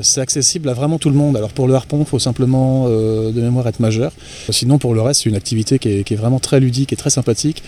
c'est 0.00 0.20
accessible 0.20 0.68
à 0.68 0.72
vraiment 0.72 0.98
tout 0.98 1.10
le 1.10 1.16
monde. 1.16 1.36
Alors 1.36 1.50
pour 1.50 1.66
le 1.66 1.74
harpon, 1.74 1.98
il 2.00 2.06
faut 2.06 2.20
simplement 2.20 2.86
euh, 2.86 3.32
de 3.32 3.40
mémoire 3.40 3.66
être 3.66 3.80
majeur. 3.80 4.12
Sinon, 4.50 4.78
pour 4.78 4.94
le 4.94 5.00
reste, 5.00 5.22
c'est 5.22 5.30
une 5.30 5.34
activité 5.34 5.80
qui 5.80 5.88
est 5.88 6.16
vraiment 6.16 6.38
très 6.38 6.60
ludique 6.60 6.92
et 6.92 6.96
très 6.96 7.10
sympathique 7.10 7.64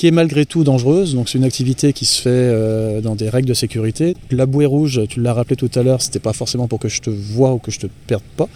qui 0.00 0.06
est 0.06 0.12
malgré 0.12 0.46
tout 0.46 0.64
dangereuse. 0.64 1.14
Donc 1.14 1.28
c'est 1.28 1.36
une 1.36 1.44
activité 1.44 1.92
qui 1.92 2.06
se 2.06 2.22
fait 2.22 2.30
euh, 2.30 3.02
dans 3.02 3.14
des 3.14 3.28
règles 3.28 3.48
de 3.48 3.52
sécurité. 3.52 4.16
La 4.30 4.46
bouée 4.46 4.64
rouge, 4.64 5.02
tu 5.10 5.20
l'as 5.20 5.34
rappelé 5.34 5.56
tout 5.56 5.70
à 5.74 5.82
l'heure, 5.82 6.00
c'était 6.00 6.20
pas 6.20 6.32
forcément 6.32 6.68
pour 6.68 6.78
que 6.78 6.88
je 6.88 7.02
te 7.02 7.10
voie 7.10 7.52
ou 7.52 7.58
que 7.58 7.70
je 7.70 7.80
te 7.80 7.86
perde 8.06 8.22
pas. 8.38 8.48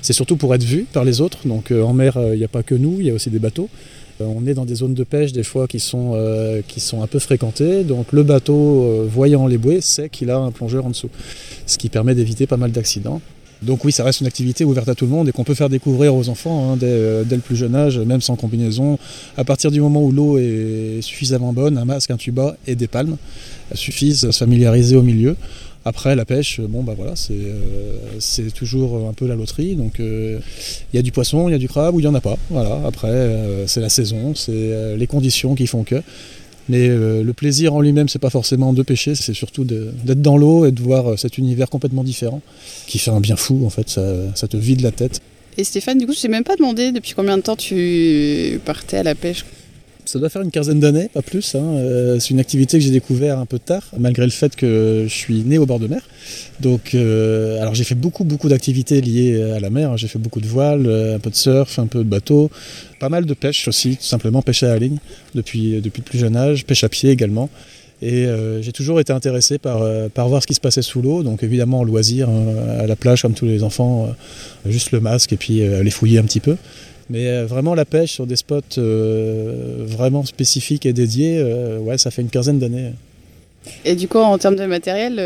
C'est 0.00 0.12
surtout 0.12 0.36
pour 0.36 0.54
être 0.54 0.62
vu 0.62 0.86
par 0.92 1.04
les 1.04 1.20
autres. 1.20 1.38
Donc 1.44 1.72
euh, 1.72 1.82
en 1.82 1.92
mer, 1.92 2.16
il 2.32 2.38
n'y 2.38 2.44
a 2.44 2.48
pas 2.48 2.62
que 2.62 2.76
nous, 2.76 2.98
il 3.00 3.06
y 3.06 3.10
a 3.10 3.14
aussi 3.14 3.30
des 3.30 3.40
bateaux. 3.40 3.68
Euh, 4.20 4.26
on 4.26 4.46
est 4.46 4.54
dans 4.54 4.64
des 4.64 4.76
zones 4.76 4.94
de 4.94 5.04
pêche 5.04 5.32
des 5.32 5.42
fois 5.42 5.66
qui 5.66 5.80
sont, 5.80 6.12
euh, 6.14 6.60
qui 6.66 6.80
sont 6.80 7.02
un 7.02 7.06
peu 7.06 7.18
fréquentées. 7.18 7.84
Donc 7.84 8.12
le 8.12 8.22
bateau, 8.22 8.84
euh, 8.84 9.06
voyant 9.08 9.46
les 9.46 9.58
bouées, 9.58 9.80
sait 9.80 10.08
qu'il 10.08 10.30
a 10.30 10.38
un 10.38 10.50
plongeur 10.50 10.86
en 10.86 10.90
dessous. 10.90 11.10
Ce 11.66 11.78
qui 11.78 11.88
permet 11.88 12.14
d'éviter 12.14 12.46
pas 12.46 12.56
mal 12.56 12.72
d'accidents. 12.72 13.20
Donc 13.62 13.84
oui, 13.84 13.92
ça 13.92 14.04
reste 14.04 14.20
une 14.20 14.26
activité 14.26 14.64
ouverte 14.64 14.88
à 14.88 14.94
tout 14.94 15.04
le 15.04 15.10
monde 15.10 15.28
et 15.28 15.32
qu'on 15.32 15.44
peut 15.44 15.54
faire 15.54 15.68
découvrir 15.68 16.14
aux 16.14 16.28
enfants 16.28 16.72
hein, 16.72 16.76
dès, 16.76 17.24
dès, 17.24 17.36
le 17.36 17.42
plus 17.42 17.56
jeune 17.56 17.74
âge, 17.74 17.98
même 17.98 18.20
sans 18.20 18.36
combinaison. 18.36 18.98
À 19.36 19.44
partir 19.44 19.70
du 19.70 19.80
moment 19.80 20.02
où 20.02 20.12
l'eau 20.12 20.38
est 20.38 21.00
suffisamment 21.00 21.52
bonne, 21.52 21.78
un 21.78 21.84
masque, 21.84 22.10
un 22.10 22.16
tuba 22.16 22.56
et 22.66 22.74
des 22.74 22.88
palmes 22.88 23.16
suffisent 23.74 24.24
à 24.24 24.32
se 24.32 24.38
familiariser 24.38 24.96
au 24.96 25.02
milieu. 25.02 25.36
Après, 25.84 26.14
la 26.14 26.24
pêche, 26.24 26.60
bon, 26.60 26.84
bah 26.84 26.94
voilà, 26.96 27.16
c'est 27.16 27.32
euh, 27.34 28.50
toujours 28.54 29.08
un 29.08 29.12
peu 29.12 29.26
la 29.26 29.34
loterie. 29.34 29.74
Donc, 29.74 29.94
il 29.98 30.04
euh, 30.04 30.38
y 30.94 30.98
a 30.98 31.02
du 31.02 31.10
poisson, 31.10 31.48
il 31.48 31.52
y 31.52 31.54
a 31.56 31.58
du 31.58 31.68
crabe 31.68 31.94
ou 31.96 32.00
il 32.00 32.04
n'y 32.04 32.08
en 32.08 32.14
a 32.14 32.20
pas. 32.20 32.36
Voilà, 32.50 32.80
après, 32.86 33.08
euh, 33.08 33.66
c'est 33.66 33.80
la 33.80 33.88
saison, 33.88 34.34
c'est 34.36 34.96
les 34.96 35.06
conditions 35.06 35.54
qui 35.54 35.66
font 35.66 35.82
que. 35.82 36.00
Mais 36.68 36.88
le 36.88 37.32
plaisir 37.32 37.74
en 37.74 37.80
lui-même, 37.80 38.08
c'est 38.08 38.18
pas 38.18 38.30
forcément 38.30 38.72
de 38.72 38.82
pêcher, 38.82 39.14
c'est 39.14 39.34
surtout 39.34 39.64
d'être 39.64 40.22
dans 40.22 40.36
l'eau 40.36 40.64
et 40.64 40.70
de 40.70 40.80
voir 40.80 41.18
cet 41.18 41.38
univers 41.38 41.68
complètement 41.68 42.04
différent 42.04 42.40
qui 42.86 42.98
fait 42.98 43.10
un 43.10 43.20
bien 43.20 43.36
fou, 43.36 43.64
en 43.66 43.70
fait, 43.70 43.88
ça, 43.88 44.02
ça 44.34 44.46
te 44.48 44.56
vide 44.56 44.80
la 44.80 44.92
tête. 44.92 45.20
Et 45.58 45.64
Stéphane, 45.64 45.98
du 45.98 46.06
coup, 46.06 46.14
je 46.14 46.20
t'ai 46.20 46.28
même 46.28 46.44
pas 46.44 46.56
demandé 46.56 46.92
depuis 46.92 47.12
combien 47.14 47.36
de 47.36 47.42
temps 47.42 47.56
tu 47.56 48.60
partais 48.64 48.98
à 48.98 49.02
la 49.02 49.14
pêche? 49.14 49.44
Ça 50.04 50.18
doit 50.18 50.28
faire 50.28 50.42
une 50.42 50.50
quinzaine 50.50 50.80
d'années, 50.80 51.08
pas 51.12 51.22
plus. 51.22 51.54
Hein. 51.54 51.62
Euh, 51.62 52.18
c'est 52.18 52.30
une 52.30 52.40
activité 52.40 52.78
que 52.78 52.84
j'ai 52.84 52.90
découvert 52.90 53.38
un 53.38 53.46
peu 53.46 53.58
tard, 53.58 53.84
malgré 53.98 54.24
le 54.24 54.30
fait 54.30 54.54
que 54.56 55.04
je 55.06 55.14
suis 55.14 55.42
né 55.42 55.58
au 55.58 55.66
bord 55.66 55.78
de 55.78 55.86
mer. 55.86 56.02
Donc, 56.60 56.94
euh, 56.94 57.60
alors 57.60 57.74
j'ai 57.74 57.84
fait 57.84 57.94
beaucoup, 57.94 58.24
beaucoup 58.24 58.48
d'activités 58.48 59.00
liées 59.00 59.40
à 59.54 59.60
la 59.60 59.70
mer. 59.70 59.96
J'ai 59.96 60.08
fait 60.08 60.18
beaucoup 60.18 60.40
de 60.40 60.46
voile, 60.46 60.86
un 61.14 61.18
peu 61.18 61.30
de 61.30 61.36
surf, 61.36 61.78
un 61.78 61.86
peu 61.86 62.00
de 62.00 62.08
bateau, 62.08 62.50
pas 63.00 63.08
mal 63.08 63.26
de 63.26 63.34
pêche 63.34 63.68
aussi, 63.68 63.96
tout 63.96 64.04
simplement 64.04 64.42
pêche 64.42 64.62
à 64.62 64.68
la 64.68 64.78
ligne 64.78 64.98
depuis, 65.34 65.80
depuis 65.80 66.00
le 66.00 66.04
plus 66.04 66.18
jeune 66.18 66.36
âge, 66.36 66.64
pêche 66.64 66.84
à 66.84 66.88
pied 66.88 67.10
également. 67.10 67.48
Et 68.04 68.26
euh, 68.26 68.60
j'ai 68.60 68.72
toujours 68.72 68.98
été 68.98 69.12
intéressé 69.12 69.58
par, 69.58 69.80
par 70.12 70.28
voir 70.28 70.42
ce 70.42 70.48
qui 70.48 70.54
se 70.54 70.60
passait 70.60 70.82
sous 70.82 71.00
l'eau. 71.02 71.22
Donc 71.22 71.44
évidemment, 71.44 71.84
loisir, 71.84 72.28
hein, 72.28 72.80
à 72.80 72.86
la 72.88 72.96
plage 72.96 73.22
comme 73.22 73.34
tous 73.34 73.46
les 73.46 73.62
enfants, 73.62 74.12
juste 74.66 74.90
le 74.90 74.98
masque 74.98 75.32
et 75.32 75.36
puis 75.36 75.62
aller 75.62 75.90
fouiller 75.90 76.18
un 76.18 76.24
petit 76.24 76.40
peu. 76.40 76.56
Mais 77.12 77.28
euh, 77.28 77.44
vraiment 77.44 77.74
la 77.74 77.84
pêche 77.84 78.12
sur 78.12 78.26
des 78.26 78.36
spots 78.36 78.78
euh, 78.78 79.84
vraiment 79.86 80.24
spécifiques 80.24 80.86
et 80.86 80.94
dédiés, 80.94 81.36
euh, 81.38 81.78
ouais, 81.78 81.98
ça 81.98 82.10
fait 82.10 82.22
une 82.22 82.30
quinzaine 82.30 82.58
d'années. 82.58 82.92
Et 83.84 83.94
du 83.94 84.08
coup, 84.08 84.16
en 84.16 84.38
termes 84.38 84.56
de 84.56 84.64
matériel, 84.64 85.16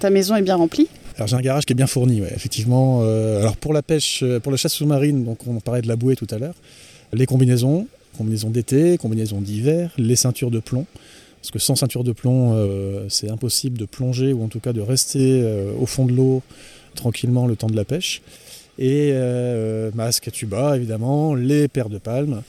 ta 0.00 0.08
maison 0.08 0.34
est 0.36 0.42
bien 0.42 0.56
remplie? 0.56 0.88
Alors 1.16 1.28
j'ai 1.28 1.36
un 1.36 1.40
garage 1.42 1.66
qui 1.66 1.74
est 1.74 1.76
bien 1.76 1.86
fourni, 1.86 2.22
ouais, 2.22 2.32
effectivement. 2.34 3.02
alors 3.02 3.56
pour 3.56 3.72
la 3.72 3.82
pêche, 3.82 4.24
pour 4.42 4.50
la 4.50 4.58
chasse 4.58 4.72
sous-marine, 4.72 5.24
donc 5.24 5.46
on 5.46 5.60
parlait 5.60 5.80
de 5.80 5.86
la 5.86 5.94
bouée 5.94 6.16
tout 6.16 6.26
à 6.30 6.38
l'heure, 6.38 6.56
les 7.12 7.24
combinaisons, 7.24 7.86
combinaisons 8.18 8.50
d'été, 8.50 8.98
combinaisons 8.98 9.40
d'hiver, 9.40 9.92
les 9.96 10.16
ceintures 10.16 10.50
de 10.50 10.58
plomb. 10.58 10.86
Parce 11.40 11.52
que 11.52 11.58
sans 11.60 11.76
ceinture 11.76 12.02
de 12.02 12.10
plomb, 12.10 12.56
c'est 13.08 13.30
impossible 13.30 13.78
de 13.78 13.84
plonger 13.84 14.32
ou 14.32 14.42
en 14.42 14.48
tout 14.48 14.58
cas 14.58 14.72
de 14.72 14.80
rester 14.80 15.44
au 15.78 15.86
fond 15.86 16.04
de 16.06 16.12
l'eau 16.12 16.42
tranquillement 16.96 17.46
le 17.46 17.54
temps 17.54 17.68
de 17.68 17.76
la 17.76 17.84
pêche 17.84 18.22
et 18.78 19.10
euh, 19.12 19.90
masque 19.94 20.30
tuba 20.32 20.76
évidemment, 20.76 21.34
les 21.34 21.68
paires 21.68 21.88
de 21.88 21.98
palmes. 21.98 22.42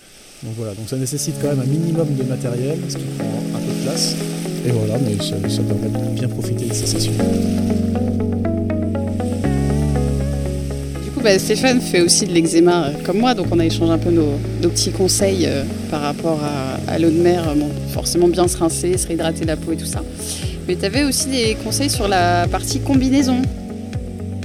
Donc 0.44 0.54
voilà, 0.56 0.74
donc 0.74 0.88
ça 0.88 0.98
nécessite 0.98 1.36
quand 1.42 1.48
même 1.48 1.62
un 1.62 1.66
minimum 1.66 2.08
de 2.14 2.24
matériel, 2.24 2.78
ce 2.88 2.98
qui 2.98 3.06
prend 3.18 3.28
un 3.56 3.60
peu 3.60 3.74
de 3.74 3.84
place. 3.84 4.16
Et 4.66 4.72
voilà, 4.72 5.00
mais 5.00 5.16
ça, 5.24 5.36
permet 5.64 5.88
de 5.90 6.14
bien 6.14 6.28
profiter 6.28 6.66
de 6.66 6.74
ces 6.74 6.86
sessions. 6.86 7.14
Du 11.04 11.12
coup, 11.12 11.22
bah, 11.24 11.40
Stéphane 11.40 11.82
fait 11.82 12.02
aussi 12.02 12.28
de 12.28 12.34
l'eczéma 12.34 12.88
euh, 12.88 12.92
comme 13.04 13.20
moi, 13.20 13.34
donc 13.34 13.48
on 13.52 13.60
a 13.60 13.66
échangé 13.66 13.92
un 13.92 13.98
peu 13.98 14.12
nos, 14.12 14.38
petits 14.62 14.92
conseils 14.92 15.46
euh, 15.48 15.64
par 15.90 16.02
rapport 16.02 16.40
à, 16.88 17.00
l'eau 17.00 17.10
de 17.10 17.20
mer. 17.20 17.56
Bon, 17.56 17.70
forcément 17.94 18.28
bien 18.28 18.48
se 18.48 18.58
rincer, 18.58 18.96
se 18.98 19.08
réhydrater 19.08 19.46
la 19.46 19.56
peau 19.56 19.72
et 19.72 19.78
tout 19.78 19.86
ça. 19.86 20.04
Mais 20.68 20.76
tu 20.76 20.86
avais 20.86 21.04
aussi 21.04 21.30
des 21.30 21.56
conseils 21.64 21.90
sur 21.90 22.08
la 22.08 22.48
partie 22.48 22.80
combinaison. 22.80 23.42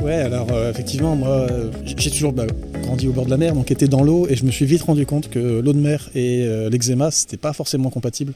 Ouais, 0.03 0.15
alors 0.15 0.49
euh, 0.51 0.69
effectivement, 0.69 1.15
moi, 1.15 1.47
j'ai 1.85 2.11
toujours 2.11 2.33
bah, 2.33 2.47
grandi 2.83 3.07
au 3.07 3.13
bord 3.13 3.25
de 3.25 3.31
la 3.31 3.37
mer, 3.37 3.55
donc 3.55 3.71
été 3.71 3.87
dans 3.87 4.03
l'eau, 4.03 4.27
et 4.29 4.35
je 4.35 4.45
me 4.45 4.51
suis 4.51 4.67
vite 4.67 4.83
rendu 4.83 5.07
compte 5.07 5.31
que 5.31 5.61
l'eau 5.61 5.73
de 5.73 5.79
mer 5.79 6.11
et 6.17 6.45
euh, 6.45 6.69
l'eczéma, 6.69 7.13
c'était 7.13 7.37
pas 7.37 7.53
forcément 7.53 7.89
compatible. 7.89 8.33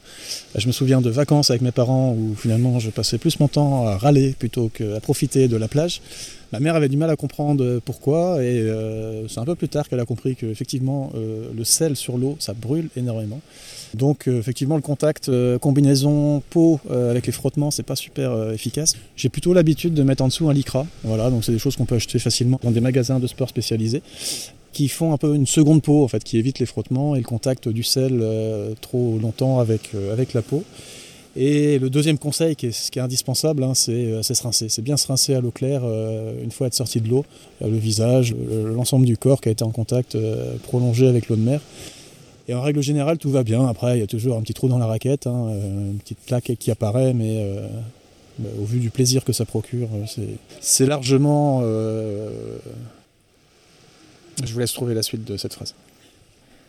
Je 0.54 0.64
me 0.68 0.72
souviens 0.72 1.00
de 1.00 1.10
vacances 1.10 1.50
avec 1.50 1.62
mes 1.62 1.72
parents 1.72 2.12
où 2.16 2.36
finalement 2.36 2.78
je 2.78 2.90
passais 2.90 3.18
plus 3.18 3.40
mon 3.40 3.48
temps 3.48 3.84
à 3.84 3.96
râler 3.96 4.36
plutôt 4.38 4.68
qu'à 4.68 5.00
profiter 5.00 5.48
de 5.48 5.56
la 5.56 5.66
plage. 5.66 6.02
Ma 6.52 6.60
mère 6.60 6.76
avait 6.76 6.88
du 6.88 6.96
mal 6.96 7.10
à 7.10 7.16
comprendre 7.16 7.80
pourquoi, 7.84 8.40
et 8.44 8.60
euh, 8.60 9.26
c'est 9.26 9.40
un 9.40 9.44
peu 9.44 9.56
plus 9.56 9.68
tard 9.68 9.88
qu'elle 9.88 9.98
a 9.98 10.04
compris 10.04 10.36
que 10.36 10.46
effectivement 10.46 11.10
le 11.16 11.64
sel 11.64 11.96
sur 11.96 12.16
l'eau, 12.16 12.36
ça 12.38 12.54
brûle 12.54 12.90
énormément. 12.96 13.40
Donc 13.94 14.28
euh, 14.28 14.38
effectivement 14.38 14.76
le 14.76 14.82
contact 14.82 15.28
euh, 15.28 15.58
combinaison 15.58 16.42
peau 16.50 16.80
euh, 16.90 17.10
avec 17.10 17.26
les 17.26 17.32
frottements 17.32 17.70
c'est 17.70 17.82
pas 17.82 17.96
super 17.96 18.52
efficace. 18.52 18.94
J'ai 19.16 19.28
plutôt 19.28 19.52
l'habitude 19.52 19.94
de 19.94 20.02
mettre 20.02 20.22
en 20.22 20.28
dessous 20.28 20.48
un 20.48 20.52
lycra. 20.52 20.86
Voilà, 21.04 21.30
donc 21.30 21.44
c'est 21.44 21.52
des 21.52 21.58
choses 21.58 21.76
qu'on 21.76 21.84
peut 21.84 21.96
acheter 21.96 22.18
facilement 22.18 22.60
dans 22.62 22.70
des 22.70 22.80
magasins 22.80 23.18
de 23.18 23.26
sport 23.26 23.48
spécialisés 23.48 24.02
qui 24.72 24.88
font 24.88 25.14
un 25.14 25.16
peu 25.16 25.34
une 25.34 25.46
seconde 25.46 25.82
peau 25.82 26.04
en 26.04 26.08
fait, 26.08 26.22
qui 26.22 26.36
évite 26.36 26.58
les 26.58 26.66
frottements 26.66 27.16
et 27.16 27.20
le 27.20 27.24
contact 27.24 27.68
du 27.68 27.82
sel 27.82 28.22
trop 28.82 29.18
longtemps 29.18 29.58
avec, 29.58 29.92
avec 30.12 30.34
la 30.34 30.42
peau. 30.42 30.64
Et 31.34 31.78
le 31.78 31.88
deuxième 31.88 32.18
conseil, 32.18 32.56
qui 32.56 32.66
est, 32.66 32.98
indispensable, 32.98 33.62
hein, 33.64 33.72
c'est 33.74 34.22
se 34.22 34.42
rincer. 34.42 34.68
C'est 34.68 34.82
bien 34.82 34.98
se 34.98 35.06
rincer 35.06 35.34
à 35.34 35.40
l'eau 35.40 35.50
claire 35.50 35.82
une 36.42 36.50
fois 36.50 36.66
être 36.66 36.74
sorti 36.74 37.00
de 37.00 37.08
l'eau, 37.08 37.24
le 37.62 37.76
visage, 37.78 38.34
l'ensemble 38.50 39.06
du 39.06 39.16
corps 39.16 39.40
qui 39.40 39.48
a 39.48 39.52
été 39.52 39.64
en 39.64 39.70
contact 39.70 40.14
prolongé 40.64 41.08
avec 41.08 41.28
l'eau 41.28 41.36
de 41.36 41.42
mer. 41.42 41.62
Et 42.48 42.54
en 42.54 42.62
règle 42.62 42.80
générale, 42.80 43.18
tout 43.18 43.30
va 43.30 43.42
bien. 43.42 43.66
Après, 43.66 43.96
il 43.96 44.00
y 44.00 44.04
a 44.04 44.06
toujours 44.06 44.36
un 44.36 44.42
petit 44.42 44.54
trou 44.54 44.68
dans 44.68 44.78
la 44.78 44.86
raquette, 44.86 45.26
hein, 45.26 45.48
euh, 45.48 45.90
une 45.90 45.98
petite 45.98 46.18
plaque 46.26 46.52
qui 46.58 46.70
apparaît, 46.70 47.12
mais 47.12 47.38
euh, 47.40 47.66
bah, 48.38 48.50
au 48.60 48.64
vu 48.64 48.78
du 48.78 48.90
plaisir 48.90 49.24
que 49.24 49.32
ça 49.32 49.44
procure, 49.44 49.88
euh, 49.94 50.24
c'est 50.60 50.86
largement. 50.86 51.62
Je 54.44 54.52
vous 54.52 54.58
laisse 54.60 54.72
trouver 54.72 54.94
la 54.94 55.02
suite 55.02 55.24
de 55.24 55.36
cette 55.36 55.54
phrase. 55.54 55.74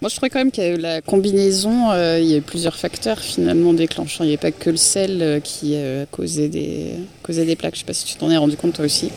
Moi, 0.01 0.09
je 0.09 0.15
trouvais 0.15 0.29
quand 0.29 0.39
même 0.39 0.51
que 0.51 0.77
la 0.77 1.01
combinaison, 1.01 1.91
il 2.17 2.25
y 2.25 2.35
a 2.35 2.41
plusieurs 2.41 2.75
facteurs 2.75 3.19
finalement 3.19 3.73
déclenchants. 3.73 4.23
Il 4.23 4.27
n'y 4.27 4.35
a 4.35 4.39
pas 4.39 4.51
que 4.51 4.69
le 4.69 4.77
sel 4.77 5.41
qui 5.43 5.75
causait, 6.11 6.49
des, 6.49 6.91
causait 7.23 7.45
des 7.45 7.55
plaques. 7.55 7.75
Je 7.75 7.79
ne 7.79 7.81
sais 7.81 7.87
pas 7.87 7.93
si 7.93 8.05
tu 8.05 8.15
t'en 8.15 8.31
es 8.31 8.37
rendu 8.37 8.55
compte 8.57 8.73
toi 8.73 8.85
aussi. 8.85 9.09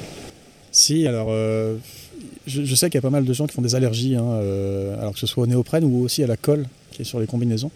Si, 0.72 1.06
alors 1.06 1.30
je, 2.46 2.74
sais 2.74 2.88
qu'il 2.88 2.96
y 2.96 2.98
a 2.98 3.02
pas 3.02 3.10
mal 3.10 3.24
de 3.24 3.32
gens 3.32 3.46
qui 3.46 3.54
font 3.54 3.62
des 3.62 3.74
allergies, 3.74 4.16
hein, 4.16 4.24
euh, 4.24 5.00
alors 5.00 5.12
que 5.12 5.18
ce 5.18 5.26
soit 5.26 5.44
au 5.44 5.46
néoprène 5.46 5.84
ou 5.84 6.02
aussi 6.02 6.22
à 6.22 6.26
la 6.26 6.36
colle 6.36 6.66
qui 6.90 7.02
est 7.02 7.04
sur 7.04 7.20
les 7.20 7.26
combinaisons. 7.26 7.70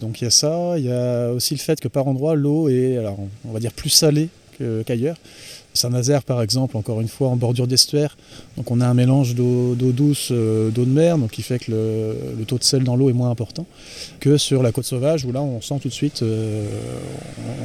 Donc 0.00 0.20
il 0.20 0.24
y 0.24 0.26
a 0.26 0.30
ça, 0.30 0.74
il 0.78 0.84
y 0.84 0.92
a 0.92 1.30
aussi 1.30 1.54
le 1.54 1.60
fait 1.60 1.80
que 1.80 1.88
par 1.88 2.06
endroit 2.06 2.34
l'eau 2.34 2.68
est, 2.68 2.96
alors 2.96 3.18
on 3.44 3.52
va 3.52 3.60
dire 3.60 3.72
plus 3.72 3.90
salée 3.90 4.28
qu'ailleurs. 4.86 5.16
Saint-Nazaire, 5.74 6.22
par 6.22 6.42
exemple, 6.42 6.76
encore 6.76 7.00
une 7.00 7.08
fois, 7.08 7.28
en 7.28 7.36
bordure 7.36 7.66
d'estuaire. 7.66 8.16
Donc 8.56 8.70
on 8.70 8.80
a 8.80 8.86
un 8.86 8.94
mélange 8.94 9.34
d'eau 9.34 9.74
douce, 9.74 10.28
euh, 10.30 10.70
d'eau 10.70 10.84
de 10.84 10.90
mer, 10.90 11.18
donc 11.18 11.30
qui 11.30 11.42
fait 11.42 11.58
que 11.58 11.70
le, 11.70 12.44
taux 12.44 12.58
de 12.58 12.64
sel 12.64 12.84
dans 12.84 12.96
l'eau 12.96 13.08
est 13.08 13.14
moins 13.14 13.30
important 13.30 13.66
que 14.20 14.36
sur 14.36 14.62
la 14.62 14.72
côte 14.72 14.84
sauvage, 14.84 15.24
où 15.24 15.32
là 15.32 15.40
on 15.40 15.60
sent 15.60 15.78
tout 15.80 15.88
de 15.88 15.94
suite, 15.94 16.22
euh, 16.22 16.66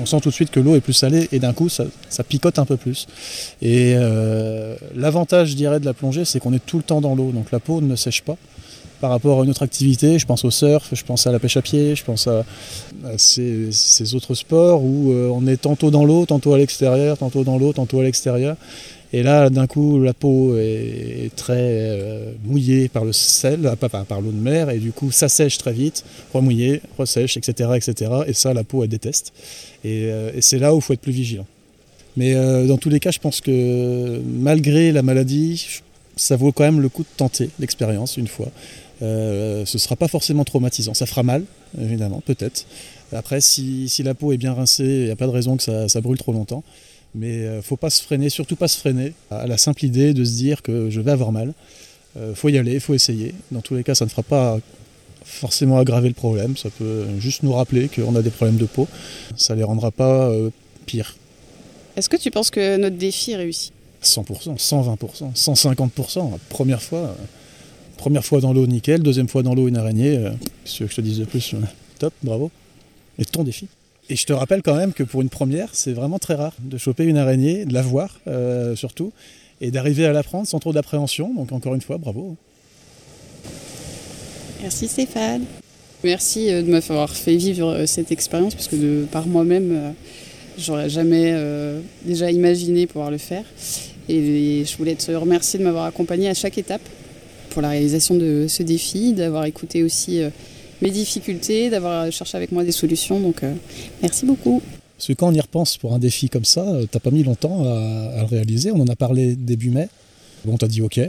on 0.02 0.06
sent 0.06 0.22
tout 0.22 0.30
de 0.30 0.34
suite 0.34 0.52
que 0.52 0.60
l'eau 0.60 0.76
est 0.76 0.82
plus 0.82 0.94
salée 0.94 1.28
et 1.32 1.40
d'un 1.40 1.54
coup 1.54 1.70
ça, 1.70 1.86
picote 2.28 2.60
un 2.60 2.66
peu 2.66 2.78
plus. 2.78 3.08
Et 3.62 3.94
euh, 3.96 4.76
l'avantage, 4.96 5.50
je 5.50 5.56
dirais, 5.56 5.80
de 5.80 5.86
la 5.86 5.94
plongée, 5.94 6.26
c'est 6.26 6.40
qu'on 6.40 6.54
est 6.54 6.66
tout 6.66 6.78
le 6.78 6.84
temps 6.84 7.02
dans 7.02 7.16
l'eau, 7.16 7.32
donc 7.32 7.52
la 7.52 7.60
peau 7.60 7.82
ne 7.82 7.96
sèche 7.96 8.22
pas 8.22 8.38
par 9.00 9.12
rapport 9.12 9.42
à 9.42 9.44
une 9.44 9.50
autre 9.50 9.64
activité. 9.64 10.20
Je 10.20 10.26
pense 10.26 10.46
au 10.46 10.52
surf, 10.52 10.90
je 10.94 11.04
pense 11.04 11.28
à 11.28 11.32
la 11.32 11.40
pêche 11.40 11.58
à 11.58 11.62
pied, 11.62 11.96
je 11.96 12.04
pense 12.04 12.28
à, 12.28 12.44
ces, 13.18 14.16
autres 14.16 14.36
sports 14.36 14.84
où 14.84 15.12
euh, 15.12 15.30
on 15.30 15.48
est 15.48 15.58
tantôt 15.58 15.92
dans 15.92 16.06
l'eau, 16.06 16.26
tantôt 16.26 16.54
à 16.54 16.58
l'extérieur, 16.58 17.18
tantôt 17.18 17.44
dans 17.44 17.58
l'eau, 17.58 17.74
tantôt 17.74 18.00
à 18.00 18.04
l'extérieur. 18.04 18.56
Et 19.14 19.24
là, 19.24 19.50
d'un 19.50 19.68
coup, 19.68 20.02
la 20.02 20.14
peau 20.14 20.58
est, 20.58 21.32
très 21.36 21.56
euh, 21.58 22.32
mouillée 22.44 22.90
par 22.90 23.06
le 23.06 23.14
sel, 23.14 23.66
euh, 23.66 23.76
pas 23.76 23.88
par, 23.88 24.22
l'eau 24.22 24.32
de 24.32 24.38
mer, 24.38 24.70
et 24.70 24.80
du 24.80 24.92
coup, 24.92 25.12
ça 25.12 25.30
sèche 25.30 25.58
très 25.58 25.72
vite, 25.72 26.04
remouillé, 26.34 26.82
ressèche, 26.98 27.38
etc., 27.38 27.70
etc. 27.76 28.12
Et 28.28 28.34
ça, 28.34 28.54
la 28.54 28.64
peau, 28.64 28.84
elle 28.84 28.90
déteste. 28.90 29.32
Et, 29.86 30.10
et 30.36 30.42
c'est 30.42 30.60
là 30.60 30.74
où 30.74 30.80
il 30.80 30.82
faut 30.82 30.94
être 30.94 31.02
plus 31.02 31.14
vigilant. 31.14 31.46
Mais 32.18 32.34
dans 32.66 32.78
tous 32.78 32.90
les 32.90 33.00
cas, 33.00 33.12
je 33.12 33.20
pense 33.20 33.42
que 33.42 34.20
malgré 34.26 34.92
la 34.92 35.04
maladie, 35.04 35.82
ça 36.18 36.36
vaut 36.36 36.52
quand 36.52 36.64
même 36.64 36.82
le 36.82 36.90
coup 36.90 37.04
de 37.04 37.18
tenter 37.18 37.50
l'expérience 37.60 38.18
une 38.18 38.28
fois. 38.28 38.48
Euh, 39.02 39.66
ce 39.66 39.78
ne 39.78 39.80
sera 39.80 39.96
pas 39.96 40.08
forcément 40.08 40.44
traumatisant. 40.44 40.94
Ça 40.94 41.06
fera 41.06 41.24
mal, 41.24 41.44
évidemment, 41.80 42.22
peut-être. 42.26 42.66
Après, 43.14 43.42
si, 43.42 43.90
la 44.04 44.14
peau 44.14 44.34
est 44.34 44.38
bien 44.38 44.54
rincée, 44.54 44.84
il 44.84 45.06
n'y 45.06 45.12
a 45.12 45.16
pas 45.16 45.28
de 45.28 45.32
raison 45.32 45.58
que 45.58 45.88
ça, 45.88 46.02
brûle 46.02 46.18
trop 46.18 46.34
longtemps. 46.34 46.64
Mais 47.16 47.38
ne 47.38 47.48
euh, 47.48 47.62
faut 47.62 47.78
pas 47.78 47.90
se 47.90 48.04
freiner, 48.04 48.30
surtout 48.30 48.56
pas 48.56 48.68
se 48.68 48.78
freiner 48.78 49.14
à 49.32 49.48
la 49.48 49.58
simple 49.58 49.86
idée 49.86 50.14
de 50.14 50.24
se 50.24 50.36
dire 50.36 50.62
que 50.62 50.90
je 50.90 51.00
vais 51.00 51.12
avoir 51.12 51.32
mal. 51.32 51.54
Euh, 52.18 52.36
faut 52.36 52.50
y 52.50 52.58
aller, 52.58 52.80
faut 52.80 52.94
essayer. 52.94 53.34
Dans 53.52 53.62
tous 53.62 53.76
les 53.76 53.84
cas, 53.84 53.96
ça 53.96 54.06
ne 54.06 54.10
fera 54.10 54.24
pas 54.24 54.60
forcément 55.24 55.78
aggraver 55.78 56.10
le 56.10 56.14
problème. 56.14 56.58
Ça 56.58 56.70
peut 56.70 57.06
juste 57.20 57.44
nous 57.44 57.54
rappeler 57.54 57.90
qu'on 57.90 58.16
a 58.16 58.22
des 58.22 58.30
problèmes 58.30 58.58
de 58.58 58.66
peau. 58.66 58.88
Ça 59.36 59.54
ne 59.54 59.60
les 59.60 59.64
rendra 59.64 59.92
pas 59.92 60.32
pire. 60.86 61.16
Est-ce 61.96 62.10
que 62.10 62.18
tu 62.18 62.30
penses 62.30 62.52
que 62.52 62.78
notre 62.78 62.98
défi 62.98 63.36
réussit 63.36 63.74
100%, 64.08 64.58
120%, 64.58 65.34
150%. 65.36 66.32
La 66.32 66.38
première 66.50 66.82
fois, 66.82 67.16
Première 67.98 68.24
fois 68.24 68.40
dans 68.40 68.54
l'eau, 68.54 68.68
nickel. 68.68 69.02
Deuxième 69.02 69.28
fois 69.28 69.42
dans 69.42 69.56
l'eau, 69.56 69.68
une 69.68 69.76
araignée. 69.76 70.18
Euh, 70.18 70.30
qu'est-ce 70.64 70.80
que 70.80 70.88
je 70.88 70.96
te 70.96 71.02
dise 71.02 71.18
de 71.18 71.26
plus 71.26 71.56
euh, 71.56 71.58
Top, 71.98 72.14
bravo. 72.24 72.52
Et 73.18 73.26
ton 73.26 73.44
défi. 73.44 73.68
Et 74.10 74.16
je 74.16 74.26
te 74.26 74.34
rappelle 74.34 74.62
quand 74.62 74.76
même 74.76 74.94
que 74.94 75.04
pour 75.04 75.22
une 75.22 75.30
première, 75.30 75.70
c'est 75.74 75.94
vraiment 75.94 76.20
très 76.20 76.36
rare 76.36 76.54
de 76.60 76.78
choper 76.78 77.04
une 77.06 77.18
araignée, 77.18 77.66
de 77.66 77.74
la 77.74 77.82
voir 77.82 78.20
euh, 78.28 78.76
surtout, 78.76 79.12
et 79.60 79.72
d'arriver 79.72 80.06
à 80.06 80.14
l'apprendre 80.14 80.48
sans 80.48 80.60
trop 80.60 80.72
d'appréhension. 80.72 81.34
Donc 81.34 81.52
encore 81.52 81.74
une 81.74 81.82
fois, 81.82 81.98
bravo. 81.98 82.38
Merci 84.62 84.88
Stéphane. 84.88 85.44
Merci 86.04 86.48
de 86.48 86.70
m'avoir 86.70 87.10
fait 87.10 87.36
vivre 87.36 87.86
cette 87.86 88.12
expérience 88.12 88.54
parce 88.54 88.68
que 88.68 89.06
par 89.06 89.26
moi-même, 89.26 89.96
j'aurais 90.58 90.90
jamais 90.90 91.36
déjà 92.06 92.30
imaginé 92.30 92.86
pouvoir 92.86 93.10
le 93.10 93.18
faire. 93.18 93.44
Et 94.10 94.64
je 94.66 94.78
voulais 94.78 94.96
te 94.96 95.12
remercier 95.12 95.60
de 95.60 95.64
m'avoir 95.64 95.86
accompagné 95.86 96.30
à 96.30 96.34
chaque 96.34 96.58
étape 96.58 96.82
pour 97.50 97.62
la 97.62 97.70
réalisation 97.70 98.16
de 98.16 98.46
ce 98.48 98.64
défi, 98.64 99.14
d'avoir 99.14 99.46
écouté 99.46 99.84
aussi 99.84 100.22
mes 100.82 100.92
difficultés, 100.92 101.70
d'avoir 101.70 102.12
cherché 102.12 102.38
avec 102.38 102.52
moi 102.52 102.64
des 102.64 102.72
solutions. 102.72 103.20
Donc 103.20 103.42
merci 104.02 104.26
beaucoup. 104.26 104.62
Parce 104.98 105.08
que 105.08 105.14
quand 105.14 105.28
on 105.28 105.34
y 105.34 105.40
repense 105.40 105.78
pour 105.78 105.94
un 105.94 106.00
défi 106.00 106.28
comme 106.28 106.46
ça, 106.46 106.62
euh, 106.62 106.88
t'as 106.90 107.00
pas 107.00 107.12
mis 107.12 107.24
longtemps 107.24 107.64
à, 107.64 108.22
le 108.22 108.26
réaliser. 108.26 108.72
On 108.72 108.82
en 108.82 108.88
a 108.88 108.96
parlé 108.96 109.36
début 109.36 109.70
mai. 109.70 109.90
Bon, 110.44 110.58
t'as 110.58 110.68
dit 110.68 110.82
ok, 110.82 111.00